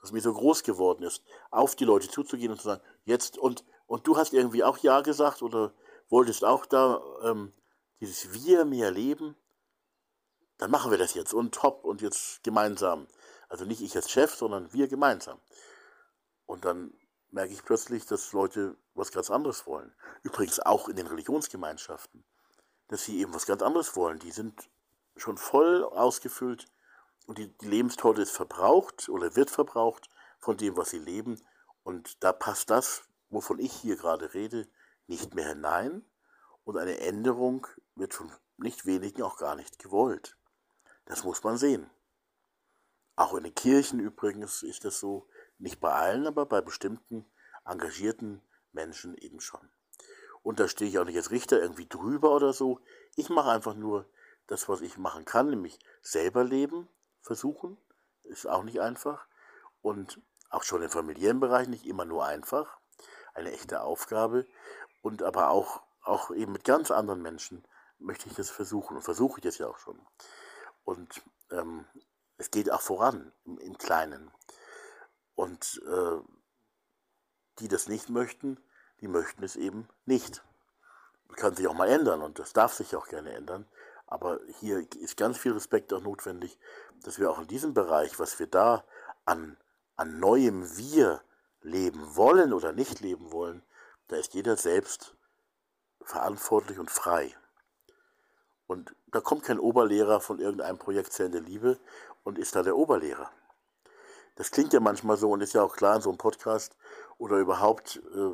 [0.00, 3.64] was mir so groß geworden ist, auf die Leute zuzugehen und zu sagen, jetzt und,
[3.86, 5.72] und du hast irgendwie auch Ja gesagt oder
[6.08, 7.52] wolltest auch da ähm,
[8.00, 9.36] dieses Wir mehr leben,
[10.58, 13.06] dann machen wir das jetzt und top und jetzt gemeinsam.
[13.48, 15.40] Also nicht ich als Chef, sondern wir gemeinsam.
[16.46, 16.94] Und dann
[17.30, 19.94] merke ich plötzlich, dass Leute was ganz anderes wollen.
[20.22, 22.24] Übrigens auch in den Religionsgemeinschaften,
[22.88, 24.18] dass sie eben was ganz anderes wollen.
[24.18, 24.68] Die sind
[25.16, 26.66] schon voll ausgefüllt
[27.26, 31.40] und die, die Lebenstorte ist verbraucht oder wird verbraucht von dem, was sie leben.
[31.82, 34.68] Und da passt das, wovon ich hier gerade rede,
[35.06, 36.04] nicht mehr hinein.
[36.64, 40.36] Und eine Änderung wird von nicht wenigen auch gar nicht gewollt.
[41.06, 41.88] Das muss man sehen.
[43.16, 45.26] Auch in den Kirchen übrigens ist das so,
[45.58, 47.24] nicht bei allen, aber bei bestimmten
[47.64, 48.42] engagierten
[48.72, 49.70] Menschen eben schon.
[50.42, 52.80] Und da stehe ich auch nicht als Richter irgendwie drüber oder so.
[53.16, 54.08] Ich mache einfach nur
[54.46, 56.88] das, was ich machen kann, nämlich selber leben,
[57.20, 57.78] versuchen.
[58.22, 59.26] Ist auch nicht einfach.
[59.82, 62.78] Und auch schon im familiären Bereich nicht immer nur einfach.
[63.34, 64.46] Eine echte Aufgabe.
[65.02, 67.66] Und aber auch, auch eben mit ganz anderen Menschen
[67.98, 68.96] möchte ich das versuchen.
[68.96, 69.98] Und versuche ich das ja auch schon.
[70.86, 71.20] Und
[71.50, 71.84] ähm,
[72.38, 74.30] es geht auch voran im, im Kleinen.
[75.34, 76.18] Und äh,
[77.58, 78.58] die das nicht möchten,
[79.00, 80.42] die möchten es eben nicht.
[81.36, 83.66] Kann sich auch mal ändern und das darf sich auch gerne ändern.
[84.06, 86.58] Aber hier ist ganz viel Respekt auch notwendig,
[87.02, 88.84] dass wir auch in diesem Bereich, was wir da
[89.24, 89.58] an,
[89.96, 91.20] an neuem Wir
[91.62, 93.64] leben wollen oder nicht leben wollen,
[94.06, 95.16] da ist jeder selbst
[96.00, 97.36] verantwortlich und frei.
[98.66, 101.78] Und da kommt kein Oberlehrer von irgendeinem Projekt Zellende Liebe
[102.24, 103.30] und ist da der Oberlehrer.
[104.34, 106.76] Das klingt ja manchmal so und ist ja auch klar in so einem Podcast
[107.18, 108.32] oder überhaupt, äh,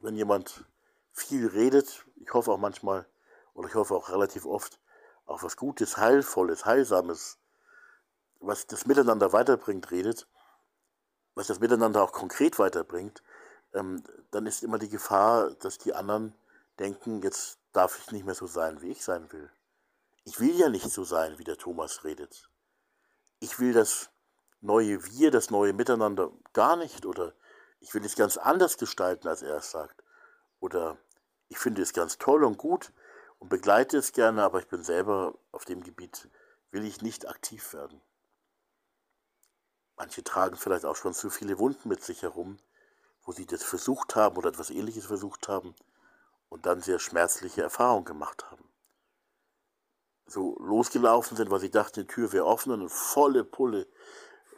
[0.00, 0.64] wenn jemand
[1.12, 3.06] viel redet, ich hoffe auch manchmal,
[3.54, 4.80] oder ich hoffe auch relativ oft,
[5.26, 7.38] auch was Gutes, Heilvolles, Heilsames,
[8.40, 10.26] was das Miteinander weiterbringt, redet,
[11.34, 13.22] was das Miteinander auch konkret weiterbringt,
[13.72, 16.34] ähm, dann ist immer die Gefahr, dass die anderen
[16.78, 19.50] denken, jetzt darf ich nicht mehr so sein, wie ich sein will.
[20.24, 22.48] Ich will ja nicht so sein, wie der Thomas redet.
[23.40, 24.10] Ich will das
[24.60, 27.34] neue Wir, das neue Miteinander gar nicht oder
[27.80, 30.04] ich will es ganz anders gestalten, als er es sagt.
[30.60, 30.98] Oder
[31.48, 32.92] ich finde es ganz toll und gut
[33.40, 36.28] und begleite es gerne, aber ich bin selber auf dem Gebiet,
[36.70, 38.00] will ich nicht aktiv werden.
[39.96, 42.58] Manche tragen vielleicht auch schon zu viele Wunden mit sich herum,
[43.24, 45.74] wo sie das versucht haben oder etwas Ähnliches versucht haben
[46.52, 48.68] und dann sehr schmerzliche Erfahrungen gemacht haben.
[50.26, 53.88] So losgelaufen sind, weil sie dachten, die Tür wäre offen und volle Pulle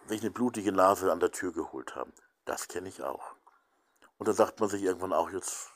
[0.08, 2.12] sich eine blutige Nase an der Tür geholt haben.
[2.46, 3.36] Das kenne ich auch.
[4.18, 5.70] Und dann sagt man sich irgendwann auch, jetzt,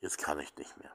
[0.00, 0.94] jetzt kann ich nicht mehr.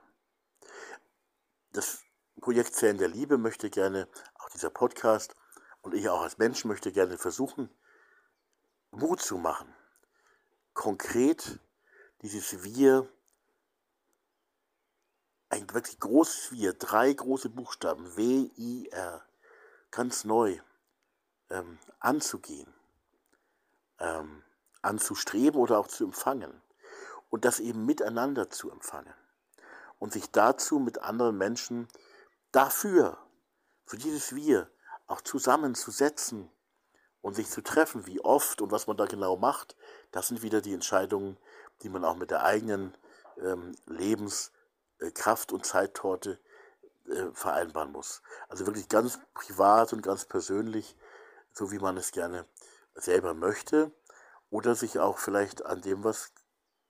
[1.71, 2.03] Das
[2.39, 5.35] Projekt Zellen der Liebe möchte gerne, auch dieser Podcast
[5.81, 7.71] und ich auch als Mensch möchte gerne versuchen,
[8.91, 9.73] Mut zu machen.
[10.75, 11.59] Konkret
[12.21, 13.09] dieses Wir,
[15.49, 19.25] ein wirklich großes Wir, drei große Buchstaben, W-I-R,
[19.91, 20.59] ganz neu
[21.49, 22.73] ähm, anzugehen,
[23.99, 24.43] ähm,
[24.81, 26.61] anzustreben oder auch zu empfangen.
[27.29, 29.13] Und das eben miteinander zu empfangen.
[29.99, 31.87] Und sich dazu mit anderen Menschen
[32.51, 33.17] dafür,
[33.85, 34.69] für dieses Wir,
[35.07, 36.49] auch zusammenzusetzen
[37.21, 39.75] und sich zu treffen, wie oft und was man da genau macht,
[40.11, 41.37] das sind wieder die Entscheidungen,
[41.81, 42.95] die man auch mit der eigenen
[43.41, 43.75] ähm,
[44.99, 46.39] Lebenskraft und Zeittorte
[47.07, 48.21] äh, vereinbaren muss.
[48.49, 50.95] Also wirklich ganz privat und ganz persönlich
[51.55, 52.45] so wie man es gerne
[52.95, 53.91] selber möchte,
[54.49, 56.31] oder sich auch vielleicht an dem, was,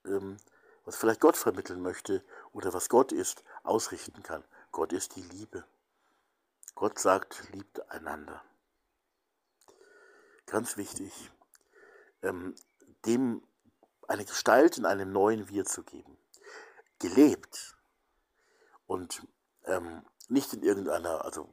[0.06, 0.38] ähm,
[0.84, 4.44] was vielleicht Gott vermitteln möchte oder was Gott ist, ausrichten kann.
[4.72, 5.64] Gott ist die Liebe.
[6.74, 8.44] Gott sagt, liebt einander.
[10.48, 11.32] Ganz wichtig,
[12.22, 12.56] ähm,
[13.06, 13.42] dem
[14.08, 16.18] eine Gestalt in einem neuen Wir zu geben.
[17.00, 17.75] Gelebt.
[18.88, 19.28] Und
[19.66, 21.50] ähm, nicht in irgendeiner, also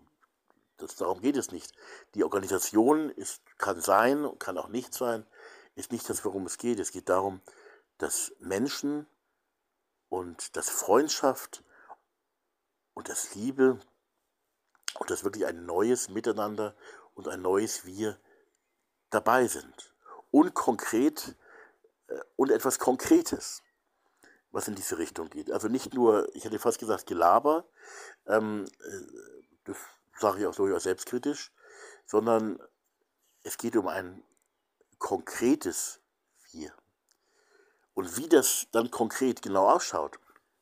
[0.77, 1.73] das, darum geht es nicht.
[2.15, 5.27] Die Organisation ist, kann sein, kann auch nicht sein,
[5.75, 6.79] ist nicht das, worum es geht.
[6.81, 7.41] Es geht darum,
[7.99, 9.07] dass Menschen
[10.09, 11.65] und dass Freundschaft
[12.95, 13.81] und das Liebe
[14.99, 16.77] und dass wirklich ein neues Miteinander
[17.15, 18.19] und ein neues Wir
[19.11, 19.95] dabei sind.
[20.31, 21.37] Und konkret
[22.09, 23.63] äh, und etwas Konkretes,
[24.53, 25.51] was in diese Richtung geht.
[25.51, 27.65] Also nicht nur, ich hätte fast gesagt, Gelaber,
[28.27, 29.01] ähm, äh,
[29.65, 29.77] das
[30.19, 31.53] sage ich auch durchaus selbstkritisch,
[32.07, 32.59] sondern
[33.43, 34.23] es geht um ein
[34.99, 36.01] konkretes
[36.53, 36.73] Wir.
[37.95, 40.19] Und wie das dann konkret genau ausschaut,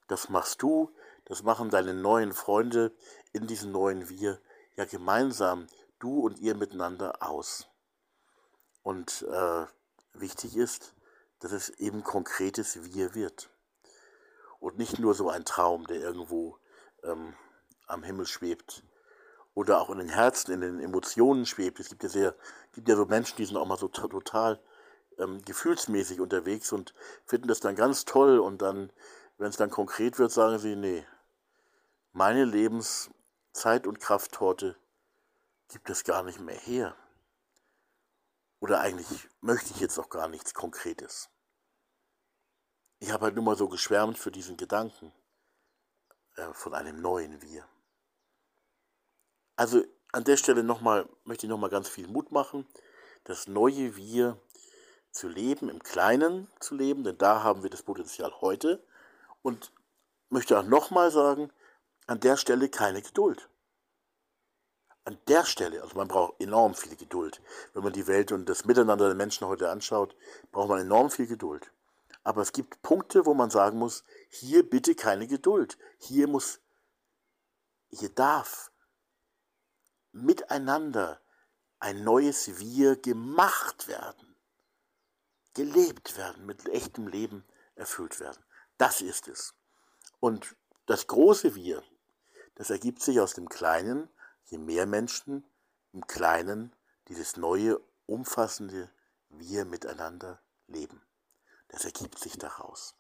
[0.09, 2.93] das machst du, das machen deine neuen Freunde
[3.33, 4.41] in diesem neuen Wir
[4.77, 5.67] ja gemeinsam,
[5.99, 7.69] du und ihr miteinander aus.
[8.83, 9.67] Und äh,
[10.15, 10.95] wichtig ist,
[11.41, 13.51] dass es eben konkretes Wir wird.
[14.61, 16.59] Und nicht nur so ein Traum, der irgendwo
[17.03, 17.35] ähm,
[17.87, 18.85] am Himmel schwebt
[19.55, 21.81] oder auch in den Herzen, in den Emotionen schwebt.
[21.81, 22.35] Es gibt ja, sehr,
[22.73, 24.61] gibt ja so Menschen, die sind auch mal so total
[25.19, 26.95] ähm, gefühlsmäßig unterwegs und
[27.27, 28.93] finden das dann ganz toll und dann,
[29.39, 31.07] wenn es dann konkret wird, sagen sie, nee,
[32.13, 34.77] meine Lebenszeit und Krafttorte
[35.69, 36.97] gibt es gar nicht mehr her.
[38.61, 41.31] Oder eigentlich möchte ich jetzt auch gar nichts Konkretes.
[43.01, 45.13] Ich habe halt nur mal so geschwärmt für diesen Gedanken
[46.37, 47.67] äh, von einem neuen Wir.
[49.57, 49.83] Also
[50.13, 52.67] an der Stelle nochmal, möchte ich nochmal ganz viel Mut machen,
[53.25, 54.39] das neue Wir
[55.13, 58.85] zu leben, im Kleinen zu leben, denn da haben wir das Potenzial heute.
[59.43, 59.73] Und
[60.29, 61.51] möchte auch nochmal sagen,
[62.07, 63.49] an der Stelle keine Geduld.
[65.05, 67.41] An der Stelle, also man braucht enorm viel Geduld.
[67.73, 70.15] Wenn man die Welt und das Miteinander der Menschen heute anschaut,
[70.53, 71.73] braucht man enorm viel Geduld.
[72.23, 75.79] Aber es gibt Punkte, wo man sagen muss, hier bitte keine Geduld.
[75.99, 76.61] Hier muss,
[77.91, 78.71] hier darf
[80.13, 81.21] miteinander
[81.79, 84.31] ein neues Wir gemacht werden
[85.55, 88.43] gelebt werden, mit echtem Leben erfüllt werden.
[88.79, 89.55] Das ist es.
[90.21, 90.57] Und
[90.87, 91.83] das große Wir,
[92.55, 94.09] das ergibt sich aus dem Kleinen,
[94.45, 95.45] je mehr Menschen
[95.93, 96.75] im Kleinen
[97.09, 98.91] dieses neue, umfassende
[99.29, 101.03] Wir miteinander leben.
[101.71, 102.97] Das ergibt sich daraus.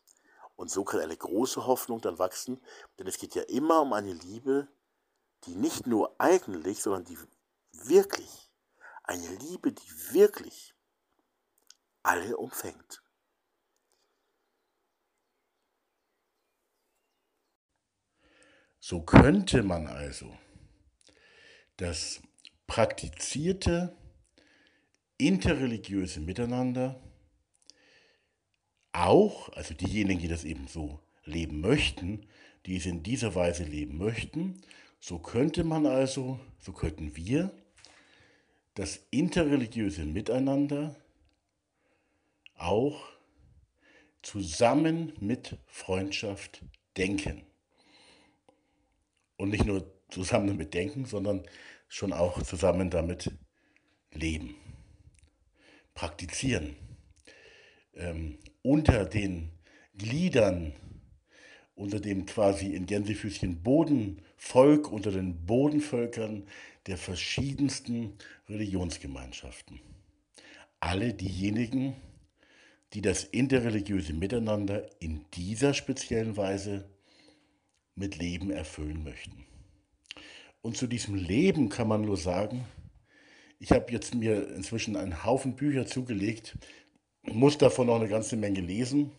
[0.57, 2.65] Und so kann eine große Hoffnung dann wachsen,
[2.99, 4.69] denn es geht ja immer um eine Liebe,
[5.45, 7.19] die nicht nur eigentlich, sondern die
[7.73, 8.51] wirklich,
[9.03, 10.75] eine Liebe, die wirklich
[12.03, 13.03] alle umfängt.
[18.79, 20.39] So könnte man also
[21.77, 22.21] das
[22.67, 23.97] praktizierte
[25.17, 27.10] interreligiöse Miteinander
[28.93, 32.27] auch, also diejenigen, die das eben so leben möchten,
[32.67, 34.61] die es in dieser Weise leben möchten,
[34.99, 37.51] so könnte man also, so könnten wir
[38.75, 40.97] das interreligiöse Miteinander
[42.57, 43.09] auch
[44.23, 46.63] zusammen mit Freundschaft
[46.97, 47.43] denken.
[49.37, 51.43] Und nicht nur zusammen damit denken, sondern
[51.89, 53.31] schon auch zusammen damit
[54.13, 54.55] leben,
[55.95, 56.77] praktizieren.
[57.95, 59.51] Ähm, unter den
[59.97, 60.73] Gliedern,
[61.75, 66.47] unter dem quasi in Gänsefüßchen Bodenvolk, unter den Bodenvölkern
[66.87, 68.15] der verschiedensten
[68.49, 69.81] Religionsgemeinschaften.
[70.79, 71.95] Alle diejenigen,
[72.93, 76.89] die das interreligiöse Miteinander in dieser speziellen Weise
[77.95, 79.45] mit Leben erfüllen möchten.
[80.63, 82.65] Und zu diesem Leben kann man nur sagen,
[83.59, 86.57] ich habe jetzt mir inzwischen einen Haufen Bücher zugelegt,
[87.23, 89.13] muss davon noch eine ganze Menge lesen.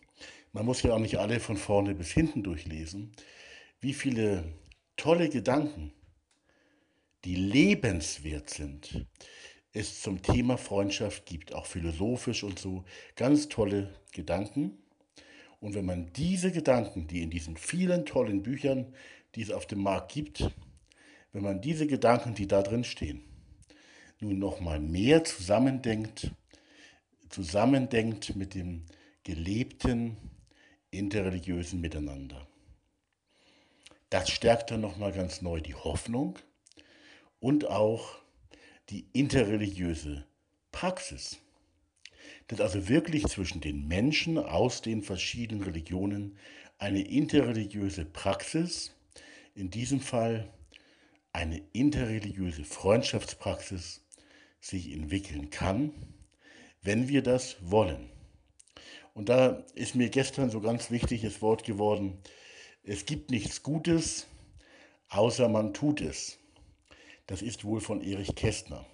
[0.54, 3.12] Man muss ja auch nicht alle von vorne bis hinten durchlesen.
[3.80, 4.44] Wie viele
[4.98, 5.94] tolle Gedanken,
[7.24, 9.06] die lebenswert sind,
[9.74, 12.84] es zum Thema Freundschaft gibt, auch philosophisch und so,
[13.16, 14.78] ganz tolle Gedanken.
[15.60, 18.94] Und wenn man diese Gedanken, die in diesen vielen tollen Büchern,
[19.36, 20.52] die es auf dem Markt gibt,
[21.32, 23.24] wenn man diese Gedanken, die da drin stehen,
[24.20, 26.32] nun nochmal mehr zusammendenkt,
[27.32, 28.86] zusammendenkt mit dem
[29.24, 30.18] gelebten
[30.92, 32.48] interreligiösen Miteinander.
[34.10, 36.38] Das stärkt dann nochmal ganz neu die Hoffnung
[37.40, 38.18] und auch
[38.90, 40.26] die interreligiöse
[40.72, 41.38] Praxis.
[42.48, 46.38] Dass also wirklich zwischen den Menschen aus den verschiedenen Religionen
[46.78, 48.94] eine interreligiöse Praxis,
[49.56, 50.52] in diesem Fall
[51.32, 54.02] eine interreligiöse Freundschaftspraxis,
[54.60, 55.94] sich entwickeln kann,
[56.82, 58.10] wenn wir das wollen.
[59.14, 62.18] Und da ist mir gestern so ganz wichtiges Wort geworden,
[62.84, 64.28] es gibt nichts Gutes,
[65.10, 66.40] außer man tut es.
[67.28, 68.86] Das ist wohl von Erich Kästner.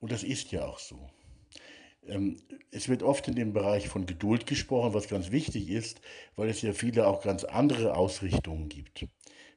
[0.00, 1.10] Und das ist ja auch so.
[2.06, 2.36] Ähm,
[2.70, 6.00] es wird oft in dem Bereich von Geduld gesprochen, was ganz wichtig ist,
[6.36, 9.06] weil es ja viele auch ganz andere Ausrichtungen gibt.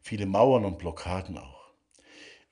[0.01, 1.73] Viele Mauern und Blockaden auch.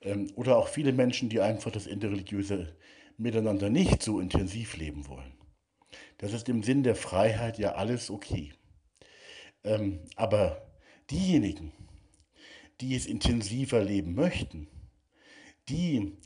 [0.02, 2.76] Ähm, oder auch viele Menschen, die einfach das interreligiöse
[3.16, 5.32] Miteinander nicht so intensiv leben wollen.
[6.18, 8.52] Das ist im Sinn der Freiheit ja alles okay.
[9.62, 10.66] Ähm, aber
[11.10, 11.72] diejenigen,
[12.80, 14.68] die es intensiver leben möchten,
[15.68, 16.16] die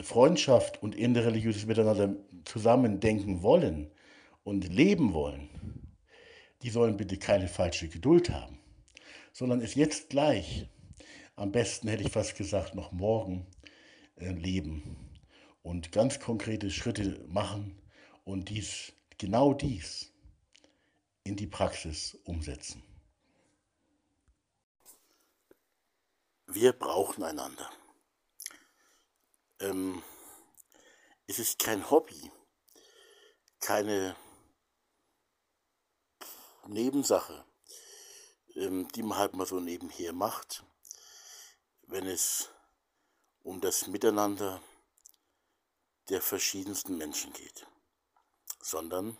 [0.00, 3.90] Freundschaft und interreligiöses Miteinander zusammen denken wollen
[4.44, 5.48] und leben wollen,
[6.62, 8.58] die sollen bitte keine falsche Geduld haben,
[9.32, 10.68] sondern es jetzt gleich,
[11.36, 13.46] am besten hätte ich fast gesagt, noch morgen
[14.16, 15.09] äh, leben
[15.62, 17.80] und ganz konkrete Schritte machen
[18.24, 20.12] und dies, genau dies
[21.24, 22.82] in die Praxis umsetzen.
[26.46, 27.70] Wir brauchen einander.
[29.60, 30.02] Ähm,
[31.26, 32.30] es ist kein Hobby,
[33.60, 34.16] keine
[36.66, 37.44] Nebensache,
[38.56, 40.64] ähm, die man halt mal so nebenher macht,
[41.82, 42.50] wenn es
[43.42, 44.60] um das Miteinander
[46.10, 47.66] der verschiedensten Menschen geht,
[48.60, 49.16] sondern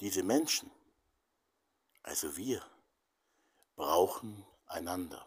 [0.00, 0.70] diese Menschen,
[2.02, 2.62] also wir,
[3.76, 5.26] brauchen einander.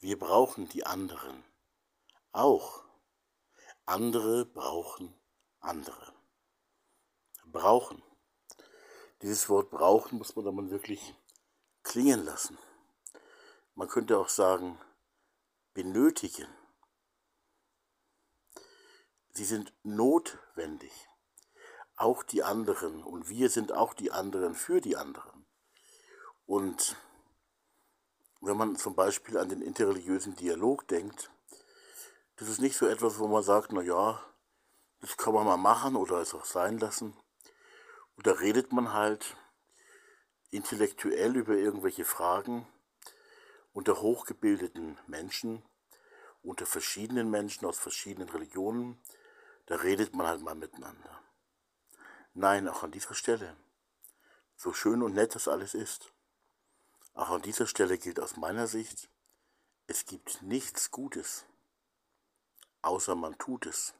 [0.00, 1.44] Wir brauchen die anderen
[2.32, 2.84] auch.
[3.84, 5.14] Andere brauchen
[5.60, 6.12] andere.
[7.46, 8.02] Brauchen.
[9.22, 11.14] Dieses Wort brauchen muss man dann wirklich
[11.82, 12.58] klingen lassen.
[13.74, 14.78] Man könnte auch sagen,
[15.74, 16.48] benötigen.
[19.38, 20.90] Sie sind notwendig.
[21.94, 23.04] Auch die anderen.
[23.04, 25.46] Und wir sind auch die anderen für die anderen.
[26.44, 26.96] Und
[28.40, 31.30] wenn man zum Beispiel an den interreligiösen Dialog denkt,
[32.34, 34.20] das ist nicht so etwas, wo man sagt, na ja,
[35.02, 37.16] das kann man mal machen oder es auch sein lassen.
[38.16, 39.36] Und da redet man halt
[40.50, 42.66] intellektuell über irgendwelche Fragen
[43.72, 45.62] unter hochgebildeten Menschen,
[46.42, 49.00] unter verschiedenen Menschen aus verschiedenen Religionen.
[49.68, 51.22] Da redet man halt mal miteinander.
[52.34, 53.56] Nein, auch an dieser Stelle,
[54.56, 56.12] so schön und nett das alles ist,
[57.14, 59.08] auch an dieser Stelle gilt aus meiner Sicht,
[59.86, 61.46] es gibt nichts Gutes
[62.82, 63.94] außer man tut es.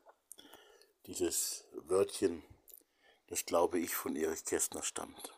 [1.07, 2.43] Dieses Wörtchen,
[3.27, 5.35] das glaube ich von Erich Kästner stammt.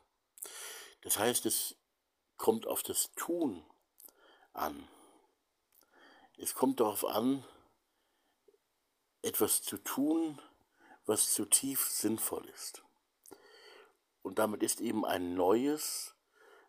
[1.02, 1.76] Das heißt, es
[2.36, 3.64] kommt auf das Tun
[4.52, 4.88] an.
[6.36, 7.44] Es kommt darauf an,
[9.22, 10.40] etwas zu tun,
[11.06, 12.82] was zutiefst sinnvoll ist.
[14.22, 16.14] Und damit ist eben ein neues,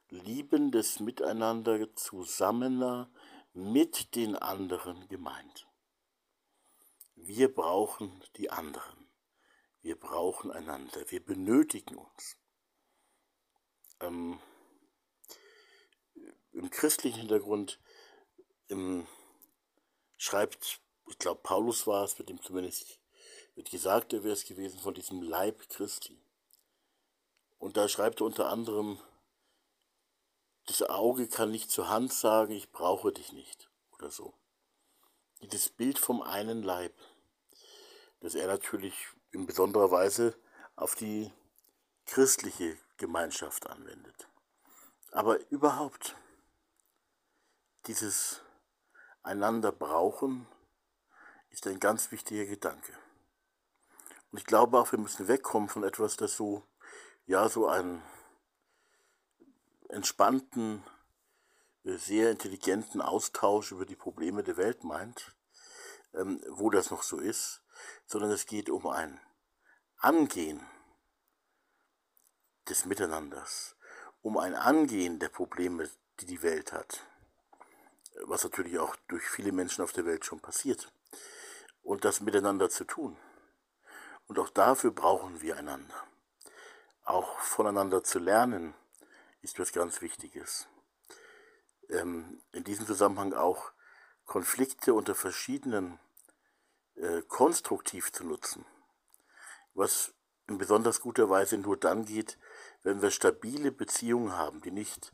[0.10, 3.10] liebendes Miteinander zusammener
[3.54, 5.68] mit den anderen gemeint.
[7.16, 9.08] Wir brauchen die anderen.
[9.82, 11.10] Wir brauchen einander.
[11.10, 12.38] Wir benötigen uns.
[14.00, 14.40] Ähm,
[16.52, 17.80] Im christlichen Hintergrund
[18.68, 19.08] im,
[20.18, 23.00] schreibt, ich glaube, Paulus war es, mit dem zumindest
[23.56, 26.22] wird gesagt, er wäre es gewesen, von diesem Leib Christi.
[27.58, 29.00] Und da schreibt er unter anderem,
[30.68, 34.34] das Auge kann nicht zur Hand sagen, ich brauche dich nicht oder so.
[35.42, 36.94] Dieses Bild vom einen Leib
[38.22, 38.96] dass er natürlich
[39.32, 40.36] in besonderer Weise
[40.76, 41.32] auf die
[42.06, 44.30] christliche Gemeinschaft anwendet.
[45.12, 46.16] Aber überhaupt
[47.88, 48.42] dieses
[49.24, 50.48] einander brauchen
[51.52, 52.94] ist ein ganz wichtiger Gedanke.
[54.32, 56.64] Und ich glaube auch, wir müssen wegkommen von etwas, das so,
[57.26, 58.02] ja, so einen
[59.90, 60.84] entspannten,
[61.84, 65.36] sehr intelligenten Austausch über die Probleme der Welt meint,
[66.14, 67.62] ähm, wo das noch so ist,
[68.06, 69.20] sondern es geht um ein
[69.98, 70.66] Angehen
[72.70, 73.76] des Miteinanders,
[74.22, 77.06] um ein Angehen der Probleme, die die Welt hat,
[78.24, 80.92] was natürlich auch durch viele Menschen auf der Welt schon passiert,
[81.84, 83.18] und das miteinander zu tun.
[84.28, 85.96] Und auch dafür brauchen wir einander.
[87.04, 88.74] Auch voneinander zu lernen
[89.42, 90.68] ist was ganz Wichtiges.
[91.90, 93.72] Ähm, in diesem Zusammenhang auch
[94.26, 96.00] Konflikte unter verschiedenen
[96.96, 98.66] äh, konstruktiv zu nutzen.
[99.74, 100.14] Was
[100.48, 102.38] in besonders guter Weise nur dann geht,
[102.84, 105.14] wenn wir stabile Beziehungen haben, die nicht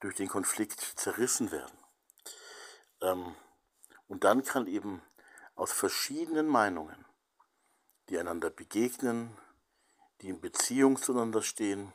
[0.00, 1.78] durch den Konflikt zerrissen werden.
[3.00, 3.34] Ähm,
[4.08, 5.02] und dann kann eben
[5.62, 7.04] aus verschiedenen Meinungen,
[8.08, 9.38] die einander begegnen,
[10.20, 11.92] die in Beziehung zueinander stehen,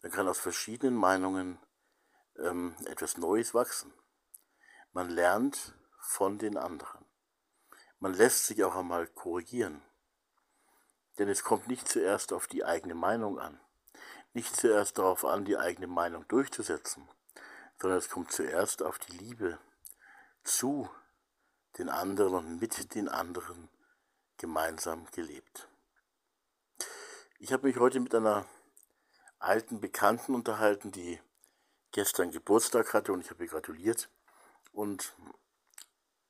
[0.00, 1.58] dann kann aus verschiedenen Meinungen
[2.38, 3.92] ähm, etwas Neues wachsen.
[4.92, 7.04] Man lernt von den anderen.
[7.98, 9.82] Man lässt sich auch einmal korrigieren.
[11.18, 13.60] Denn es kommt nicht zuerst auf die eigene Meinung an,
[14.32, 17.06] nicht zuerst darauf an, die eigene Meinung durchzusetzen,
[17.78, 19.58] sondern es kommt zuerst auf die Liebe
[20.42, 20.88] zu
[21.78, 23.68] den anderen und mit den anderen
[24.36, 25.68] gemeinsam gelebt.
[27.38, 28.46] Ich habe mich heute mit einer
[29.38, 31.20] alten Bekannten unterhalten, die
[31.90, 34.08] gestern Geburtstag hatte und ich habe ihr gratuliert.
[34.72, 35.14] Und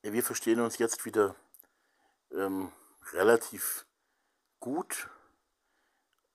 [0.01, 1.35] wir verstehen uns jetzt wieder
[2.31, 2.71] ähm,
[3.13, 3.85] relativ
[4.59, 5.09] gut,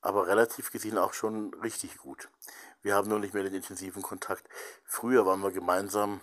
[0.01, 2.29] aber relativ gesehen auch schon richtig gut.
[2.83, 4.49] Wir haben nur nicht mehr den intensiven Kontakt.
[4.85, 6.21] Früher waren wir gemeinsam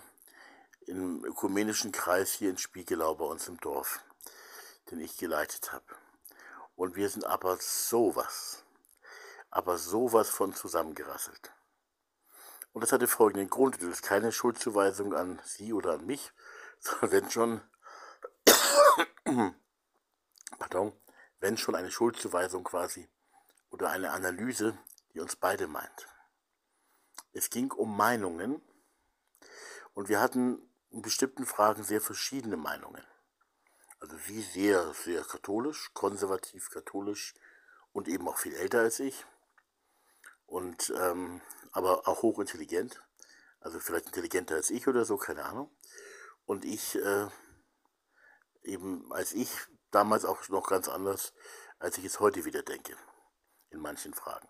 [0.86, 4.00] im ökumenischen Kreis hier in Spiegelau bei uns im Dorf,
[4.90, 5.84] den ich geleitet habe.
[6.76, 8.64] Und wir sind aber sowas,
[9.50, 11.52] aber sowas von zusammengerasselt.
[12.72, 13.76] Und das hatte folgenden Grund.
[13.76, 16.30] Das ist keine Schuldzuweisung an Sie oder an mich,
[16.78, 17.60] sondern wenn schon,
[20.58, 20.92] pardon,
[21.40, 23.08] wenn schon eine Schuldzuweisung quasi
[23.70, 24.78] oder eine Analyse,
[25.14, 26.06] die uns beide meint.
[27.32, 28.60] Es ging um Meinungen
[29.94, 30.60] und wir hatten
[30.96, 33.04] in bestimmten Fragen sehr verschiedene Meinungen.
[34.00, 37.34] Also sie sehr, sehr katholisch, konservativ katholisch
[37.92, 39.26] und eben auch viel älter als ich.
[40.46, 41.42] Und ähm,
[41.72, 43.02] aber auch hochintelligent.
[43.60, 45.70] Also vielleicht intelligenter als ich oder so, keine Ahnung.
[46.46, 47.28] Und ich äh,
[48.62, 49.50] eben als ich
[49.90, 51.34] damals auch noch ganz anders,
[51.78, 52.96] als ich es heute wieder denke,
[53.68, 54.48] in manchen Fragen.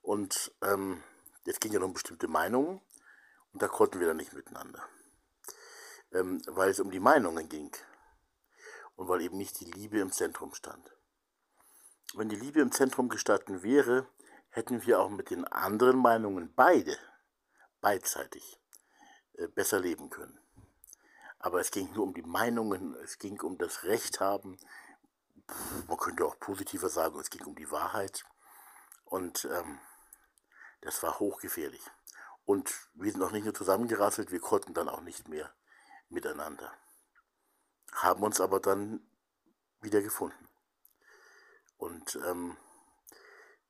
[0.00, 1.02] Und ähm,
[1.44, 2.80] es ging ja um bestimmte Meinungen
[3.52, 4.88] und da konnten wir dann nicht miteinander
[6.14, 7.70] ähm, weil es um die Meinungen ging
[8.96, 10.96] und weil eben nicht die Liebe im Zentrum stand.
[12.14, 14.06] Wenn die Liebe im Zentrum gestanden wäre,
[14.50, 16.96] hätten wir auch mit den anderen Meinungen beide
[17.80, 18.60] beidseitig
[19.34, 20.38] äh, besser leben können.
[21.40, 24.58] Aber es ging nur um die Meinungen, es ging um das Recht haben,
[25.88, 28.24] man könnte auch positiver sagen, es ging um die Wahrheit.
[29.04, 29.78] Und ähm,
[30.80, 31.82] das war hochgefährlich.
[32.46, 35.52] Und wir sind auch nicht nur zusammengerasselt, wir konnten dann auch nicht mehr
[36.14, 36.72] miteinander,
[37.92, 39.06] haben uns aber dann
[39.80, 40.48] wieder gefunden.
[41.76, 42.56] Und ähm,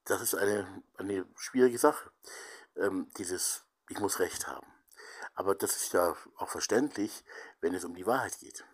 [0.05, 2.11] das ist eine, eine schwierige Sache,
[2.77, 4.67] ähm, dieses Ich muss Recht haben.
[5.35, 7.25] Aber das ist ja auch verständlich,
[7.61, 8.65] wenn es um die Wahrheit geht.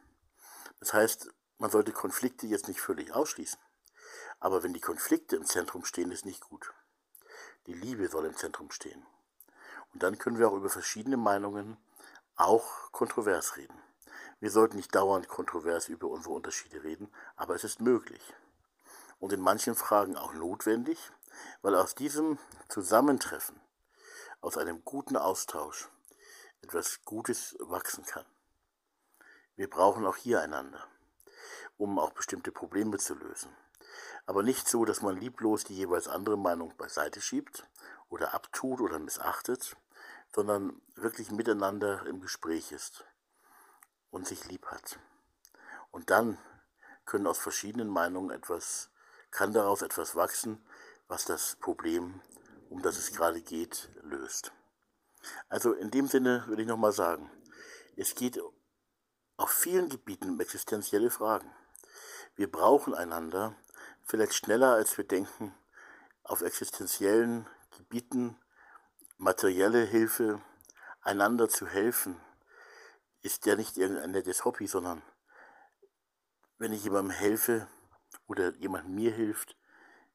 [0.79, 3.59] Das heißt, man sollte Konflikte jetzt nicht völlig ausschließen.
[4.41, 6.73] Aber wenn die Konflikte im Zentrum stehen, ist nicht gut.
[7.67, 9.07] Die Liebe soll im Zentrum stehen.
[9.93, 11.77] Und dann können wir auch über verschiedene Meinungen
[12.41, 13.81] auch kontrovers reden.
[14.41, 18.23] Wir sollten nicht dauernd kontrovers über unsere Unterschiede reden, aber es ist möglich.
[19.19, 21.13] Und in manchen Fragen auch notwendig,
[21.61, 22.39] weil aus diesem
[22.69, 23.61] Zusammentreffen,
[24.41, 25.89] aus einem guten Austausch,
[26.63, 28.25] etwas Gutes wachsen kann.
[29.57, 30.87] Wir brauchen auch hier einander,
[31.77, 33.55] um auch bestimmte Probleme zu lösen.
[34.25, 37.67] Aber nicht so, dass man lieblos die jeweils andere Meinung beiseite schiebt
[38.09, 39.77] oder abtut oder missachtet,
[40.35, 43.05] sondern wirklich miteinander im Gespräch ist
[44.11, 44.99] und sich lieb hat.
[45.91, 46.39] Und dann
[47.05, 48.91] können aus verschiedenen Meinungen etwas,
[49.31, 50.65] kann daraus etwas wachsen,
[51.09, 52.21] was das Problem,
[52.69, 54.53] um das es gerade geht, löst.
[55.49, 57.31] Also in dem Sinne würde ich nochmal sagen,
[57.97, 58.41] es geht
[59.37, 61.51] auf vielen Gebieten um existenzielle Fragen.
[62.37, 63.57] Wir brauchen einander,
[64.05, 65.55] vielleicht schneller als wir denken,
[66.23, 68.39] auf existenziellen Gebieten
[69.21, 70.41] materielle Hilfe,
[71.03, 72.19] einander zu helfen,
[73.21, 75.03] ist ja nicht irgendein nettes Hobby, sondern
[76.57, 77.69] wenn ich jemandem helfe
[78.29, 79.59] oder jemand mir hilft,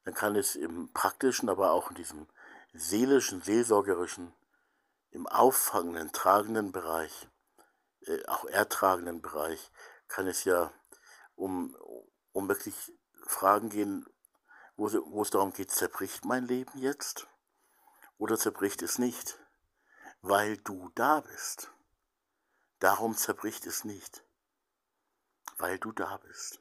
[0.02, 2.26] dann kann es im praktischen, aber auch in diesem
[2.72, 4.32] seelischen, seelsorgerischen,
[5.12, 7.28] im auffangenden, tragenden Bereich,
[8.06, 9.70] äh, auch ertragenden Bereich,
[10.08, 10.72] kann es ja
[11.36, 11.76] um,
[12.32, 12.92] um wirklich
[13.24, 14.04] Fragen gehen,
[14.76, 17.28] wo, wo es darum geht, zerbricht mein Leben jetzt?
[18.18, 19.38] Oder zerbricht es nicht,
[20.22, 21.70] weil du da bist.
[22.78, 24.24] Darum zerbricht es nicht,
[25.58, 26.60] weil du da bist.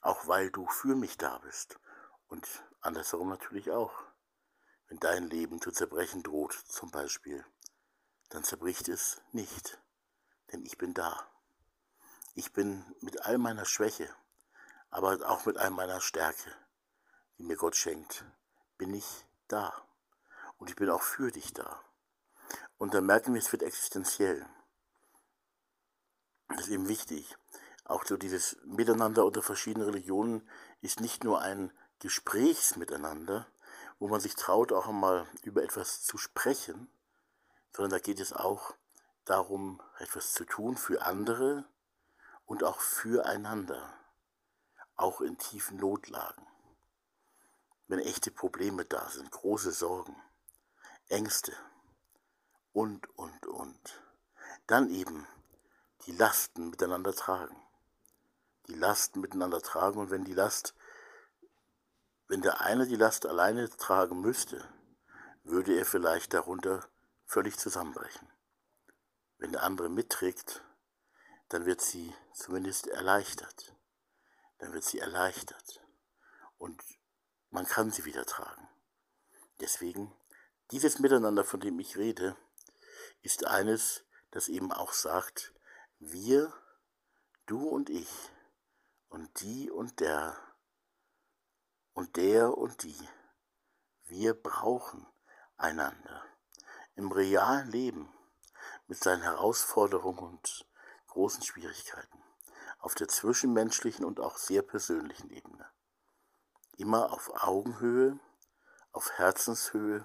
[0.00, 1.78] Auch weil du für mich da bist.
[2.28, 2.46] Und
[2.80, 4.04] andersherum natürlich auch.
[4.88, 7.44] Wenn dein Leben zu zerbrechen droht, zum Beispiel,
[8.30, 9.78] dann zerbricht es nicht,
[10.50, 11.30] denn ich bin da.
[12.34, 14.14] Ich bin mit all meiner Schwäche,
[14.90, 16.54] aber auch mit all meiner Stärke,
[17.36, 18.24] die mir Gott schenkt,
[18.78, 19.87] bin ich da
[20.58, 21.82] und ich bin auch für dich da.
[22.76, 24.46] Und dann merken wir, es wird existenziell.
[26.48, 27.36] Das ist eben wichtig.
[27.84, 30.48] Auch so dieses Miteinander unter verschiedenen Religionen
[30.80, 33.46] ist nicht nur ein Gesprächsmiteinander,
[33.98, 36.88] wo man sich traut, auch einmal über etwas zu sprechen,
[37.74, 38.74] sondern da geht es auch
[39.24, 41.64] darum, etwas zu tun für andere
[42.46, 43.92] und auch füreinander,
[44.96, 46.46] auch in tiefen Notlagen.
[47.90, 50.14] wenn echte Probleme da sind, große Sorgen,
[51.08, 51.52] Ängste
[52.72, 54.02] und, und, und,
[54.66, 55.26] dann eben
[56.06, 57.56] die Lasten miteinander tragen.
[58.66, 60.74] Die Lasten miteinander tragen und wenn die Last,
[62.26, 64.62] wenn der eine die Last alleine tragen müsste,
[65.44, 66.86] würde er vielleicht darunter
[67.24, 68.28] völlig zusammenbrechen.
[69.38, 70.62] Wenn der andere mitträgt,
[71.48, 73.74] dann wird sie zumindest erleichtert.
[74.58, 75.80] Dann wird sie erleichtert.
[76.58, 76.82] Und
[77.50, 78.68] man kann sie wieder tragen.
[79.60, 80.12] Deswegen,
[80.70, 82.36] dieses Miteinander, von dem ich rede,
[83.22, 85.54] ist eines, das eben auch sagt,
[85.98, 86.52] wir,
[87.46, 88.10] du und ich
[89.08, 90.36] und die und der
[91.94, 93.08] und der und die,
[94.06, 95.06] wir brauchen
[95.56, 96.24] einander.
[96.94, 98.12] Im realen Leben
[98.86, 100.66] mit seinen Herausforderungen und
[101.08, 102.22] großen Schwierigkeiten,
[102.78, 105.68] auf der zwischenmenschlichen und auch sehr persönlichen Ebene.
[106.76, 108.20] Immer auf Augenhöhe,
[108.92, 110.04] auf Herzenshöhe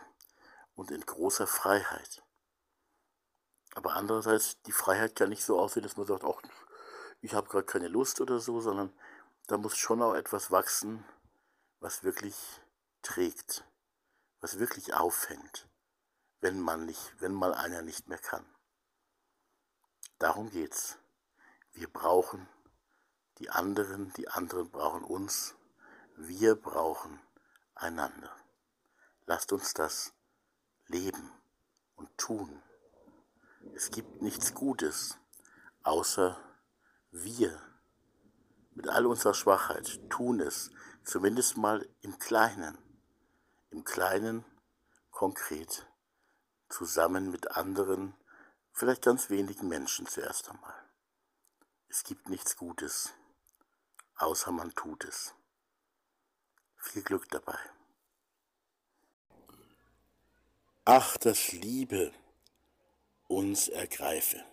[0.76, 2.24] und in großer Freiheit.
[3.76, 6.42] Aber andererseits, die Freiheit kann nicht so aussehen, dass man sagt, auch
[7.22, 8.94] ich habe gerade keine Lust oder so, sondern
[9.48, 11.06] da muss schon auch etwas wachsen,
[11.80, 12.36] was wirklich
[13.02, 13.66] trägt,
[14.42, 15.68] was wirklich auffängt,
[16.42, 18.46] wenn man nicht, wenn mal einer nicht mehr kann.
[20.20, 20.98] Darum geht's.
[21.72, 22.48] Wir brauchen
[23.40, 25.56] die anderen, die anderen brauchen uns,
[26.16, 27.20] wir brauchen
[27.74, 28.32] einander.
[29.26, 30.14] Lasst uns das
[30.88, 31.32] leben
[31.96, 32.62] und tun.
[33.76, 35.18] Es gibt nichts Gutes,
[35.84, 36.38] außer
[37.12, 37.62] wir
[38.72, 40.72] mit all unserer Schwachheit tun es,
[41.04, 42.78] zumindest mal im Kleinen,
[43.70, 44.46] im Kleinen
[45.12, 45.88] konkret,
[46.70, 48.16] zusammen mit anderen,
[48.72, 50.74] vielleicht ganz wenigen Menschen zuerst einmal.
[51.88, 53.14] Es gibt nichts Gutes,
[54.16, 55.36] außer man tut es.
[56.78, 57.58] Viel Glück dabei.
[60.86, 62.12] Ach, das Liebe
[63.30, 64.44] uns ergreife.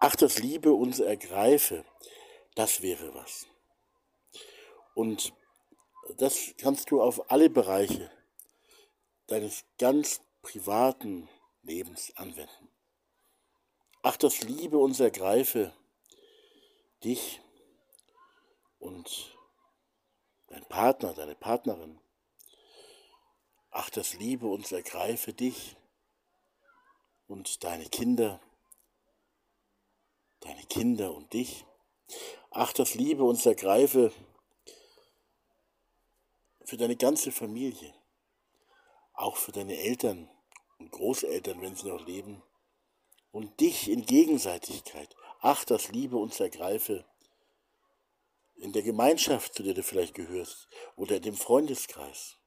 [0.00, 1.84] Ach, das Liebe uns ergreife,
[2.54, 3.46] das wäre was.
[4.94, 5.34] Und
[6.16, 8.10] das kannst du auf alle Bereiche
[9.26, 11.28] deines ganz privaten
[11.62, 12.68] Lebens anwenden.
[14.02, 15.74] Ach, das Liebe uns ergreife
[17.02, 17.42] dich
[18.78, 19.36] und
[20.46, 22.00] dein Partner, deine Partnerin.
[23.76, 25.74] Ach, das Liebe uns ergreife dich
[27.26, 28.40] und deine Kinder,
[30.38, 31.66] deine Kinder und dich.
[32.52, 34.12] Ach, das Liebe uns ergreife
[36.64, 37.92] für deine ganze Familie,
[39.12, 40.30] auch für deine Eltern
[40.78, 42.44] und Großeltern, wenn sie noch leben
[43.32, 45.16] und dich in Gegenseitigkeit.
[45.40, 47.04] Ach, dass Liebe uns ergreife
[48.54, 52.38] in der Gemeinschaft, zu der du vielleicht gehörst, oder in dem Freundeskreis.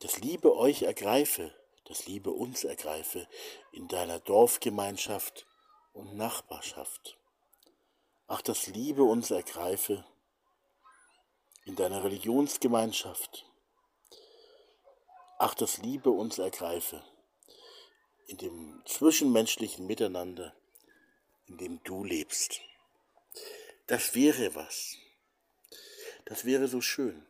[0.00, 1.54] Dass Liebe euch ergreife,
[1.86, 3.28] dass Liebe uns ergreife
[3.72, 5.46] in deiner Dorfgemeinschaft
[5.92, 7.16] und Nachbarschaft.
[8.26, 10.04] Ach, dass Liebe uns ergreife
[11.64, 13.46] in deiner Religionsgemeinschaft.
[15.38, 17.02] Ach, dass Liebe uns ergreife
[18.26, 20.54] in dem zwischenmenschlichen Miteinander,
[21.46, 22.60] in dem du lebst.
[23.86, 24.96] Das wäre was.
[26.24, 27.25] Das wäre so schön.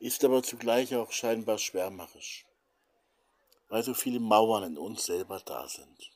[0.00, 2.46] Ist aber zugleich auch scheinbar schwärmerisch,
[3.68, 6.10] weil so viele Mauern in uns selber da sind.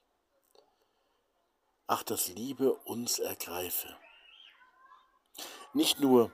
[1.87, 3.95] Ach, dass Liebe uns ergreife.
[5.75, 6.33] Nicht nur,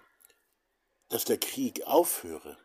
[1.08, 2.56] dass der Krieg aufhöre,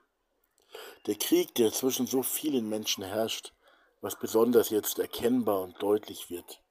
[1.07, 3.53] der Krieg, der zwischen so vielen Menschen herrscht,
[4.01, 6.61] was besonders jetzt erkennbar und deutlich wird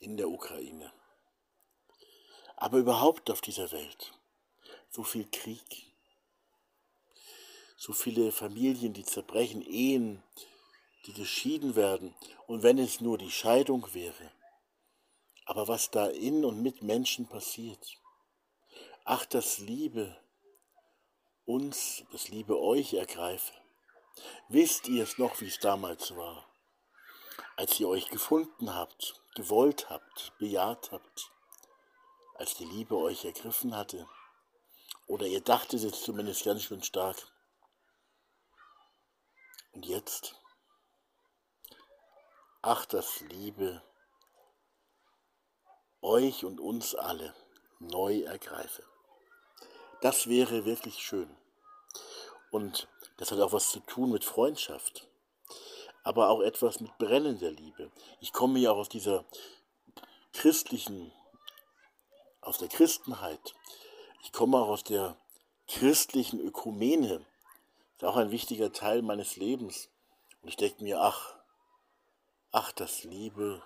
[0.00, 0.92] in der Ukraine.
[2.56, 4.12] Aber überhaupt auf dieser Welt.
[4.90, 5.95] So viel Krieg,
[7.76, 10.22] so viele Familien, die zerbrechen, Ehen,
[11.06, 12.14] die geschieden werden.
[12.46, 14.32] Und wenn es nur die Scheidung wäre.
[15.44, 17.98] Aber was da in und mit Menschen passiert.
[19.04, 20.16] Ach, das Liebe
[21.44, 23.54] uns, das Liebe euch ergreife.
[24.48, 26.46] Wisst ihr es noch, wie es damals war,
[27.56, 31.30] als ihr euch gefunden habt, gewollt habt, bejaht habt,
[32.34, 34.08] als die Liebe euch ergriffen hatte?
[35.06, 37.16] Oder ihr dachtet es zumindest ganz schön stark.
[39.76, 40.34] Und jetzt?
[42.62, 43.82] Ach, dass Liebe
[46.00, 47.34] euch und uns alle
[47.78, 48.82] neu ergreife.
[50.00, 51.28] Das wäre wirklich schön.
[52.50, 55.06] Und das hat auch was zu tun mit Freundschaft,
[56.04, 57.92] aber auch etwas mit brennender Liebe.
[58.20, 59.26] Ich komme ja auch aus dieser
[60.32, 61.12] christlichen,
[62.40, 63.54] aus der Christenheit.
[64.22, 65.18] Ich komme auch aus der
[65.68, 67.26] christlichen Ökumene.
[67.96, 69.88] Ist auch ein wichtiger Teil meines Lebens.
[70.42, 71.34] Und ich denke mir, ach,
[72.52, 73.62] ach, das Liebe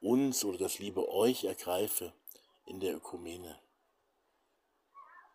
[0.00, 2.12] uns oder das Liebe euch ergreife
[2.64, 3.58] in der Ökumene.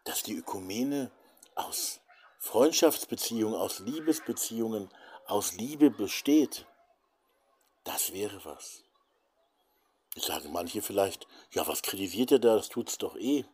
[0.04, 1.12] Dass die Ökumene
[1.56, 2.01] aus
[2.39, 4.89] Freundschaftsbeziehungen, aus Liebesbeziehungen,
[5.26, 6.66] aus Liebe besteht,
[7.86, 8.84] das wäre was.
[10.16, 13.45] Ich sage manche vielleicht, ja, was kritisiert ihr da, das tut's doch eh.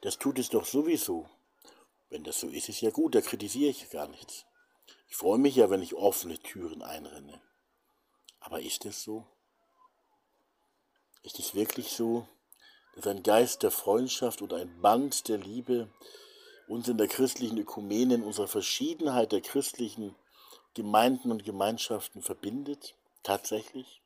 [0.00, 1.28] Das tut es doch sowieso.
[2.10, 4.44] Wenn das so ist, ist ja gut, da kritisiere ich gar nichts.
[5.08, 7.40] Ich freue mich ja, wenn ich offene Türen einrenne.
[8.40, 9.26] Aber ist es so?
[11.22, 12.26] Ist es wirklich so,
[12.94, 15.88] dass ein Geist der Freundschaft oder ein Band der Liebe
[16.66, 20.14] uns in der christlichen Ökumene, in unserer Verschiedenheit der christlichen
[20.74, 22.96] Gemeinden und Gemeinschaften verbindet?
[23.22, 24.02] Tatsächlich?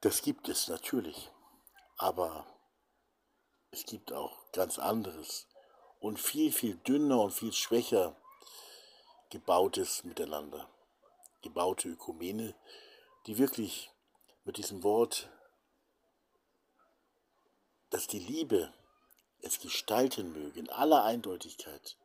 [0.00, 1.30] Das gibt es natürlich.
[1.96, 2.46] Aber
[3.70, 5.46] es gibt auch ganz anderes
[6.04, 8.14] und viel, viel dünner und viel schwächer
[9.30, 10.68] gebautes Miteinander.
[11.40, 12.54] Gebaute Ökumene,
[13.26, 13.90] die wirklich
[14.44, 15.30] mit diesem Wort,
[17.88, 18.70] dass die Liebe
[19.40, 21.96] es gestalten möge, in aller Eindeutigkeit,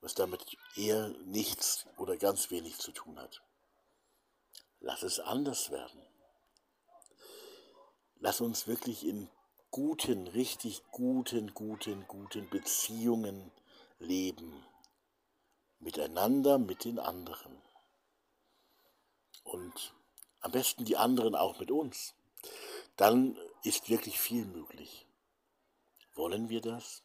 [0.00, 3.40] was damit eher nichts oder ganz wenig zu tun hat.
[4.80, 6.02] Lass es anders werden.
[8.16, 9.30] Lass uns wirklich in
[9.70, 13.52] guten, richtig guten, guten, guten Beziehungen
[13.98, 14.64] leben.
[15.80, 17.62] Miteinander, mit den anderen.
[19.44, 19.94] Und
[20.40, 22.14] am besten die anderen auch mit uns.
[22.96, 25.06] Dann ist wirklich viel möglich.
[26.14, 27.02] Wollen wir das?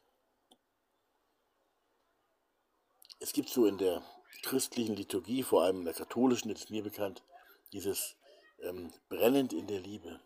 [3.20, 4.04] Es gibt so in der
[4.42, 7.24] christlichen Liturgie, vor allem in der katholischen, ist mir bekannt,
[7.72, 8.16] dieses
[8.62, 10.20] ähm, brennend in der Liebe.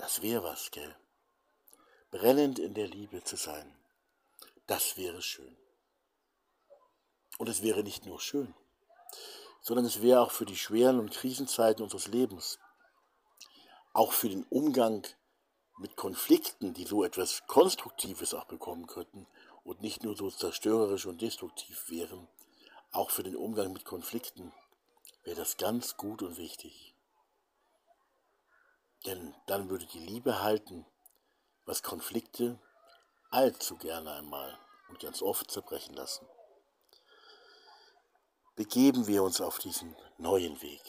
[0.00, 0.96] Das wäre was, gell?
[2.10, 3.70] Brennend in der Liebe zu sein.
[4.66, 5.58] Das wäre schön.
[7.36, 8.54] Und es wäre nicht nur schön,
[9.60, 12.58] sondern es wäre auch für die schweren und Krisenzeiten unseres Lebens,
[13.92, 15.06] auch für den Umgang
[15.76, 19.26] mit Konflikten, die so etwas Konstruktives auch bekommen könnten
[19.64, 22.26] und nicht nur so zerstörerisch und destruktiv wären,
[22.90, 24.50] auch für den Umgang mit Konflikten
[25.24, 26.89] wäre das ganz gut und wichtig.
[29.06, 30.86] Denn dann würde die Liebe halten,
[31.64, 32.58] was Konflikte
[33.30, 36.26] allzu gerne einmal und ganz oft zerbrechen lassen.
[38.56, 40.82] Begeben wir uns auf diesen neuen Weg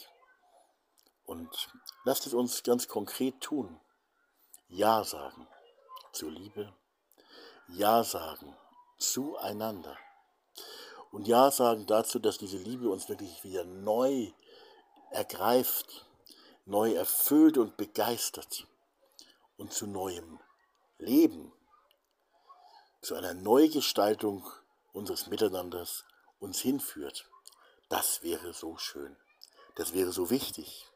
[1.24, 1.70] und
[2.04, 3.80] lasst es uns ganz konkret tun.
[4.68, 5.48] Ja sagen
[6.12, 6.74] zur Liebe,
[7.68, 8.56] Ja sagen
[8.98, 9.96] zueinander
[11.12, 14.32] und Ja sagen dazu, dass diese Liebe uns wirklich wieder neu
[15.10, 16.06] ergreift,
[16.64, 18.66] neu erfüllt und begeistert
[19.56, 20.40] und zu neuem
[20.98, 21.52] Leben,
[23.00, 24.44] zu einer Neugestaltung
[24.92, 26.04] unseres Miteinanders
[26.38, 27.28] uns hinführt.
[27.88, 29.16] Das wäre so schön,
[29.74, 30.88] das wäre so wichtig,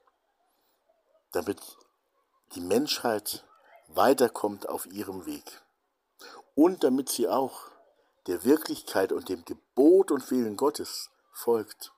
[1.32, 1.60] damit
[2.54, 3.44] die Menschheit
[3.88, 5.62] weiterkommt auf ihrem Weg
[6.54, 7.70] und damit sie auch
[8.26, 11.92] der Wirklichkeit und dem Gebot und Willen Gottes folgt.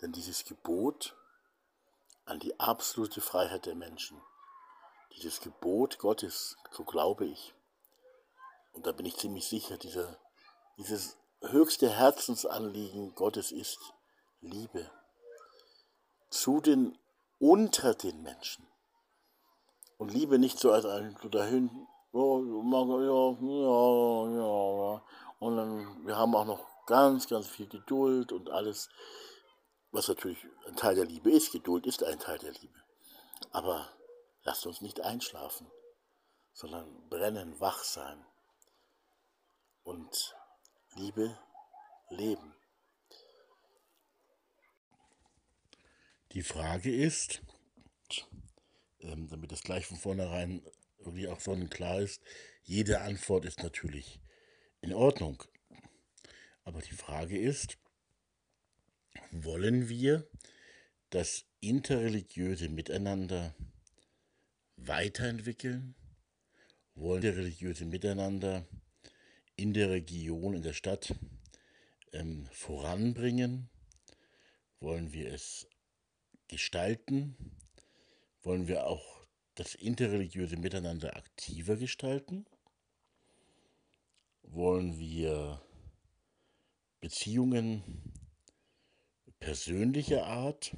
[0.00, 1.15] Denn dieses Gebot
[2.26, 4.20] an die absolute Freiheit der Menschen,
[5.16, 7.54] dieses Gebot Gottes, so glaube ich,
[8.72, 10.18] und da bin ich ziemlich sicher, dieser,
[10.76, 13.78] dieses höchste Herzensanliegen Gottes ist
[14.42, 14.90] Liebe
[16.28, 16.98] zu den
[17.38, 18.66] unter den Menschen.
[19.98, 21.70] Und Liebe nicht so als ein so dahin,
[22.12, 25.02] oh, ja, ja, ja,
[25.38, 28.88] und dann, wir haben auch noch ganz, ganz viel Geduld und alles,
[29.96, 31.52] was natürlich ein Teil der Liebe ist.
[31.52, 32.82] Geduld ist ein Teil der Liebe.
[33.50, 33.90] Aber
[34.42, 35.66] lasst uns nicht einschlafen,
[36.52, 38.22] sondern brennen, wach sein
[39.84, 40.36] und
[40.96, 41.38] Liebe
[42.10, 42.54] leben.
[46.32, 47.40] Die Frage ist,
[49.00, 50.62] ähm, damit das gleich von vornherein
[50.98, 52.20] irgendwie auch sonnenklar ist,
[52.64, 54.20] jede Antwort ist natürlich
[54.82, 55.42] in Ordnung.
[56.64, 57.78] Aber die Frage ist,
[59.30, 60.28] wollen wir
[61.10, 63.54] das interreligiöse Miteinander
[64.76, 65.94] weiterentwickeln?
[66.94, 68.66] Wollen wir religiöse Miteinander
[69.56, 71.14] in der Region, in der Stadt
[72.12, 73.68] ähm, voranbringen?
[74.80, 75.66] Wollen wir es
[76.48, 77.36] gestalten?
[78.42, 82.46] Wollen wir auch das interreligiöse Miteinander aktiver gestalten?
[84.56, 85.60] wollen wir
[87.00, 87.82] Beziehungen
[89.40, 90.76] persönlicher Art,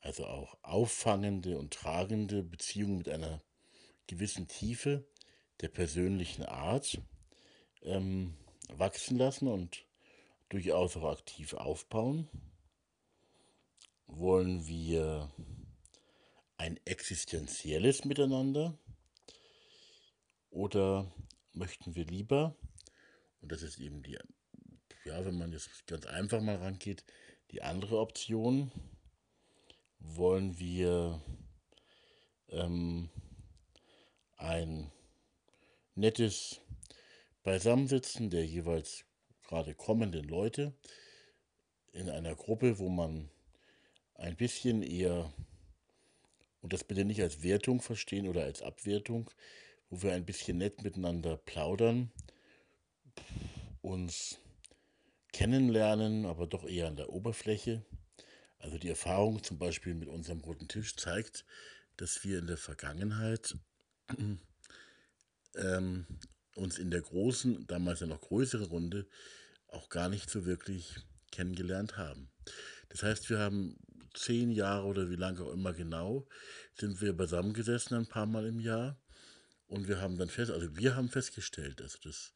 [0.00, 3.42] also auch auffangende und tragende Beziehungen mit einer
[4.06, 5.06] gewissen Tiefe,
[5.60, 7.00] der persönlichen Art
[7.82, 8.36] ähm,
[8.68, 9.86] wachsen lassen und
[10.48, 12.28] durchaus auch aktiv aufbauen?
[14.06, 15.30] Wollen wir
[16.56, 18.76] ein existenzielles Miteinander?
[20.50, 21.12] Oder
[21.52, 22.56] möchten wir lieber,
[23.40, 24.18] und das ist eben die,
[25.04, 27.04] ja, wenn man jetzt ganz einfach mal rangeht,
[27.50, 28.70] die andere Option,
[29.98, 31.20] wollen wir
[32.48, 33.10] ähm,
[34.36, 34.90] ein
[35.94, 36.60] nettes
[37.42, 39.04] Beisammensitzen der jeweils
[39.46, 40.72] gerade kommenden Leute
[41.92, 43.28] in einer Gruppe, wo man
[44.14, 45.32] ein bisschen eher,
[46.60, 49.30] und das bitte nicht als Wertung verstehen oder als Abwertung,
[49.88, 52.12] wo wir ein bisschen nett miteinander plaudern,
[53.82, 54.38] uns
[55.32, 57.84] kennenlernen, aber doch eher an der Oberfläche.
[58.58, 61.44] Also die Erfahrung zum Beispiel mit unserem roten Tisch zeigt,
[61.96, 63.56] dass wir in der Vergangenheit
[65.56, 66.06] ähm,
[66.54, 69.06] uns in der großen, damals ja noch größeren Runde
[69.68, 70.96] auch gar nicht so wirklich
[71.30, 72.30] kennengelernt haben.
[72.88, 73.76] Das heißt, wir haben
[74.14, 76.26] zehn Jahre oder wie lange auch immer genau,
[76.74, 79.00] sind wir beisammengesessen ein paar Mal im Jahr
[79.66, 82.32] und wir haben dann fest, also wir haben festgestellt, also das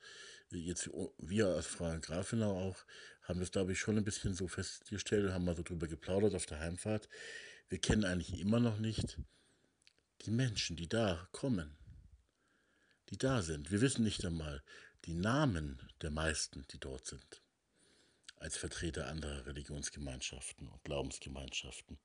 [0.59, 2.85] jetzt wir als Frau Grafenau auch
[3.23, 6.47] haben das glaube ich schon ein bisschen so festgestellt haben mal so drüber geplaudert auf
[6.47, 7.09] der Heimfahrt.
[7.69, 9.19] Wir kennen eigentlich immer noch nicht
[10.23, 11.77] die Menschen, die da kommen
[13.11, 13.71] die da sind.
[13.71, 14.63] Wir wissen nicht einmal
[15.05, 17.43] die Namen der meisten, die dort sind,
[18.37, 21.99] als Vertreter anderer Religionsgemeinschaften und Glaubensgemeinschaften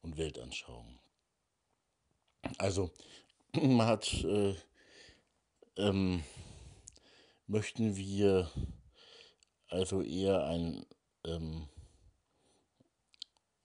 [0.00, 0.98] und Weltanschauungen.
[2.58, 2.92] Also
[3.52, 4.56] man hat, äh,
[5.76, 6.24] ähm,
[7.52, 8.50] möchten wir
[9.68, 10.86] also eher ein
[11.24, 11.68] ähm,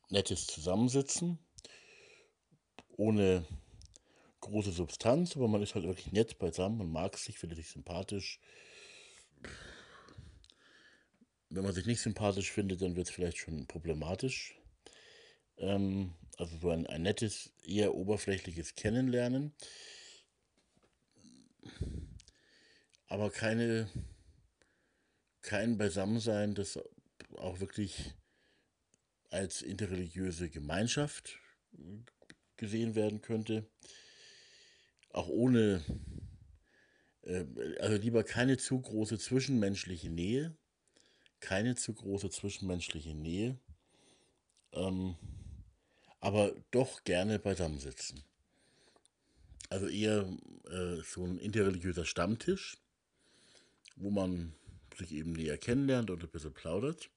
[0.09, 1.39] nettes Zusammensitzen
[2.97, 3.45] ohne
[4.41, 8.41] große Substanz, aber man ist halt wirklich nett beisammen, man mag sich, findet sich sympathisch.
[11.49, 14.59] Wenn man sich nicht sympathisch findet, dann wird es vielleicht schon problematisch.
[15.57, 19.53] Ähm, also so ein, ein nettes, eher oberflächliches Kennenlernen.
[23.08, 23.89] Aber keine,
[25.41, 26.80] kein Beisammensein, das
[27.38, 28.14] auch wirklich
[29.30, 31.39] als interreligiöse Gemeinschaft
[32.58, 33.68] gesehen werden könnte
[35.18, 35.84] auch ohne,
[37.24, 37.45] äh,
[37.80, 40.55] also lieber keine zu große zwischenmenschliche Nähe,
[41.39, 43.60] keine zu große zwischenmenschliche Nähe,
[44.74, 45.16] ähm,
[46.20, 48.24] aber doch gerne beisammensitzen.
[49.70, 50.30] Also eher
[50.70, 52.78] äh, so ein interreligiöser Stammtisch,
[53.97, 54.53] wo man
[54.97, 57.09] sich eben näher kennenlernt und ein bisschen plaudert.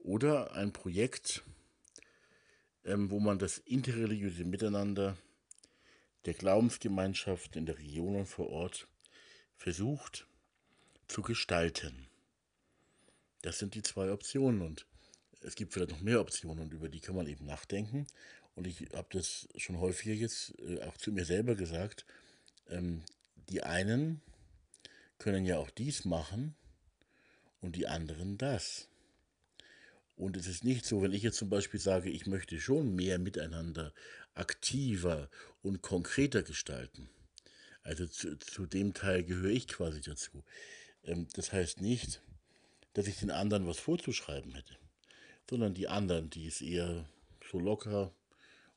[0.00, 1.42] Oder ein Projekt,
[2.84, 5.16] ähm, wo man das interreligiöse Miteinander
[6.26, 8.86] der Glaubensgemeinschaft in der Region und vor Ort
[9.56, 10.26] versucht
[11.06, 12.08] zu gestalten.
[13.42, 14.86] Das sind die zwei Optionen und
[15.40, 18.06] es gibt vielleicht noch mehr Optionen und über die kann man eben nachdenken.
[18.54, 22.06] Und ich habe das schon häufiger jetzt äh, auch zu mir selber gesagt.
[22.68, 23.02] Ähm,
[23.48, 24.22] die einen
[25.24, 26.54] können ja auch dies machen
[27.62, 28.90] und die anderen das.
[30.16, 33.18] Und es ist nicht so, wenn ich jetzt zum Beispiel sage, ich möchte schon mehr
[33.18, 33.94] miteinander
[34.34, 35.30] aktiver
[35.62, 37.08] und konkreter gestalten.
[37.82, 40.44] Also zu, zu dem Teil gehöre ich quasi dazu.
[41.04, 42.20] Ähm, das heißt nicht,
[42.92, 44.76] dass ich den anderen was vorzuschreiben hätte,
[45.48, 47.08] sondern die anderen, die es eher
[47.50, 48.14] so locker,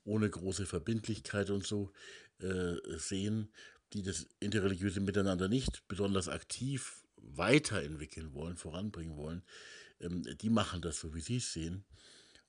[0.06, 1.92] ohne große Verbindlichkeit und so
[2.40, 3.50] äh, sehen,
[3.94, 9.44] die das interreligiöse Miteinander nicht besonders aktiv weiterentwickeln wollen, voranbringen wollen,
[10.00, 11.84] ähm, die machen das so, wie sie es sehen.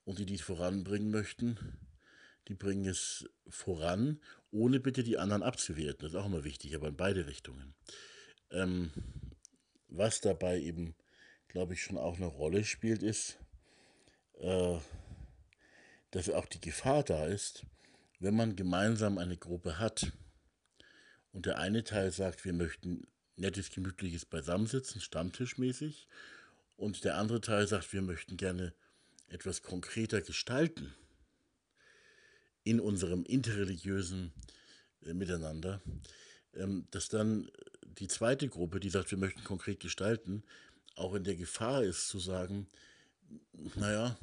[0.05, 1.57] Und die, die es voranbringen möchten,
[2.47, 4.19] die bringen es voran,
[4.51, 5.99] ohne bitte die anderen abzuwerten.
[6.01, 7.75] Das ist auch immer wichtig, aber in beide Richtungen.
[8.51, 8.91] Ähm,
[9.87, 10.95] was dabei eben,
[11.47, 13.37] glaube ich, schon auch eine Rolle spielt, ist,
[14.39, 14.79] äh,
[16.11, 17.65] dass auch die Gefahr da ist,
[18.19, 20.11] wenn man gemeinsam eine Gruppe hat
[21.31, 26.07] und der eine Teil sagt, wir möchten nettes, gemütliches Beisammensitzen, stammtischmäßig,
[26.75, 28.73] und der andere Teil sagt, wir möchten gerne
[29.27, 30.93] etwas konkreter gestalten
[32.63, 34.31] in unserem interreligiösen
[35.05, 35.81] äh, Miteinander,
[36.53, 37.49] ähm, dass dann
[37.83, 40.43] die zweite Gruppe, die sagt, wir möchten konkret gestalten,
[40.95, 42.67] auch in der Gefahr ist zu sagen,
[43.75, 44.17] naja,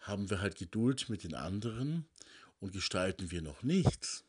[0.00, 2.06] haben wir halt Geduld mit den anderen
[2.60, 4.24] und gestalten wir noch nichts.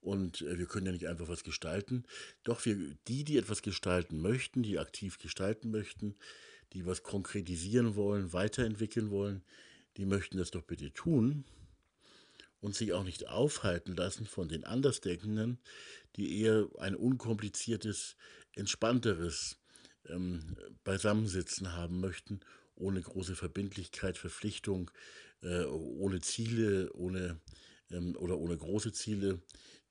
[0.00, 2.04] Und äh, wir können ja nicht einfach was gestalten.
[2.44, 2.76] Doch wir,
[3.08, 6.16] die, die etwas gestalten möchten, die aktiv gestalten möchten,
[6.72, 9.42] die was konkretisieren wollen, weiterentwickeln wollen,
[9.96, 11.44] die möchten das doch bitte tun.
[12.60, 15.58] und sich auch nicht aufhalten lassen von den Andersdenkenden,
[16.16, 18.16] die eher ein unkompliziertes,
[18.54, 19.58] entspannteres
[20.06, 22.40] ähm, Beisammensitzen haben möchten,
[22.76, 24.90] ohne große Verbindlichkeit, Verpflichtung,
[25.42, 27.40] äh, ohne Ziele, ohne
[27.90, 29.40] ähm, oder ohne große Ziele,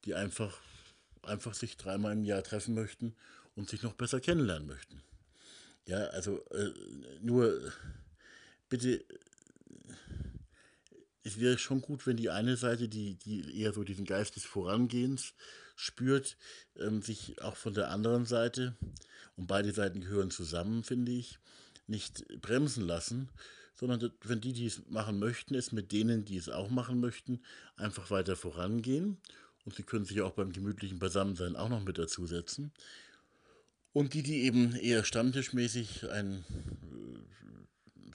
[0.06, 0.60] die einfach,
[1.24, 3.16] einfach sich dreimal im Jahr treffen möchten
[3.56, 5.02] und sich noch besser kennenlernen möchten.
[5.86, 6.72] Ja, also äh,
[7.22, 7.74] nur
[8.70, 9.04] bitte
[11.24, 14.46] es wäre schon gut, wenn die eine Seite, die, die eher so diesen Geist des
[14.46, 15.34] Vorangehens
[15.76, 16.38] spürt,
[16.78, 18.76] ähm, sich auch von der anderen Seite,
[19.36, 21.40] und beide Seiten gehören zusammen, finde ich,
[21.88, 23.30] nicht bremsen lassen,
[23.74, 27.42] sondern wenn die, die es machen möchten, es mit denen, die es auch machen möchten,
[27.78, 29.18] einfach weiter vorangehen.
[29.70, 32.72] Und sie können sich auch beim gemütlichen Beisammensein auch noch mit dazusetzen.
[33.94, 36.44] Und die, die eben eher stammtischmäßig ein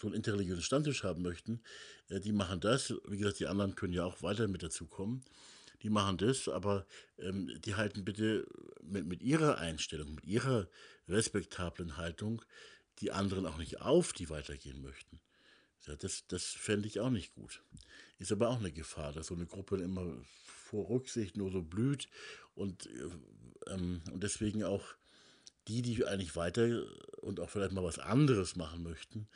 [0.00, 1.60] so einen interreligiösen Stammtisch haben möchten,
[2.08, 2.92] äh, die machen das.
[3.06, 5.22] Wie gesagt, die anderen können ja auch weiter mit dazukommen.
[5.84, 6.86] Die machen das, aber
[7.18, 8.48] ähm, die halten bitte
[8.82, 10.68] mit, mit ihrer Einstellung, mit ihrer
[11.06, 12.42] respektablen Haltung
[12.98, 15.20] die anderen auch nicht auf, die weitergehen möchten.
[15.86, 17.62] Ja, das, das fände ich auch nicht gut.
[18.18, 20.16] Ist aber auch eine Gefahr, dass so eine Gruppe immer
[20.64, 22.08] vor Rücksicht nur so blüht
[22.54, 24.84] und, äh, ähm, und deswegen auch
[25.68, 26.84] die, die eigentlich weiter
[27.20, 29.28] und auch vielleicht mal was anderes machen möchten,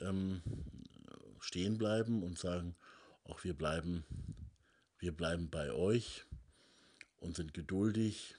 [0.00, 0.42] ähm,
[1.40, 2.74] stehen bleiben und sagen,
[3.24, 4.04] auch wir bleiben,
[4.98, 6.24] wir bleiben bei euch
[7.18, 8.36] und sind geduldig.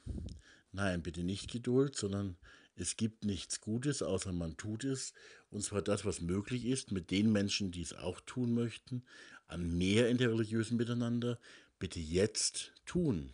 [0.71, 2.37] Nein, bitte nicht Geduld, sondern
[2.75, 5.13] es gibt nichts Gutes, außer man tut es.
[5.51, 9.03] Und zwar das, was möglich ist, mit den Menschen, die es auch tun möchten,
[9.47, 11.39] an mehr interreligiösen Miteinander,
[11.79, 13.33] bitte jetzt tun.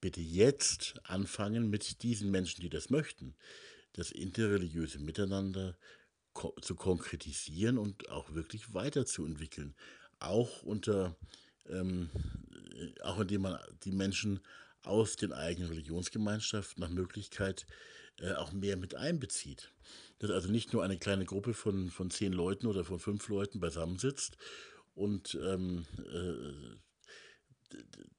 [0.00, 3.34] Bitte jetzt anfangen mit diesen Menschen, die das möchten,
[3.92, 5.76] das interreligiöse Miteinander
[6.32, 9.74] ko zu konkretisieren und auch wirklich weiterzuentwickeln.
[10.20, 11.16] Auch unter,
[11.68, 12.08] ähm,
[12.74, 14.40] äh, auch indem man die Menschen
[14.82, 17.66] aus den eigenen Religionsgemeinschaften nach Möglichkeit
[18.20, 19.72] äh, auch mehr mit einbezieht.
[20.18, 23.60] Dass also nicht nur eine kleine Gruppe von, von zehn Leuten oder von fünf Leuten
[23.60, 24.36] beisammensitzt
[24.94, 26.76] und ähm, äh,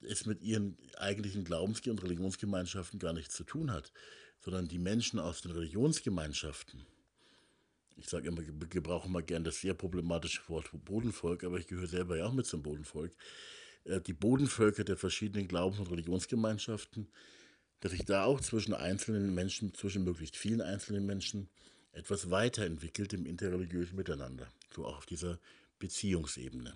[0.01, 3.91] es mit ihren eigentlichen Glaubens- und Religionsgemeinschaften gar nichts zu tun hat,
[4.39, 6.85] sondern die Menschen aus den Religionsgemeinschaften,
[7.97, 11.87] ich sage immer, wir gebrauchen mal gern das sehr problematische Wort Bodenvolk, aber ich gehöre
[11.87, 13.11] selber ja auch mit zum Bodenvolk.
[13.83, 17.07] Äh, die Bodenvölker der verschiedenen Glaubens- und Religionsgemeinschaften,
[17.79, 21.49] dass sich da auch zwischen einzelnen Menschen, zwischen möglichst vielen einzelnen Menschen
[21.93, 25.39] etwas weiterentwickelt im interreligiösen Miteinander, so auch auf dieser
[25.79, 26.75] Beziehungsebene.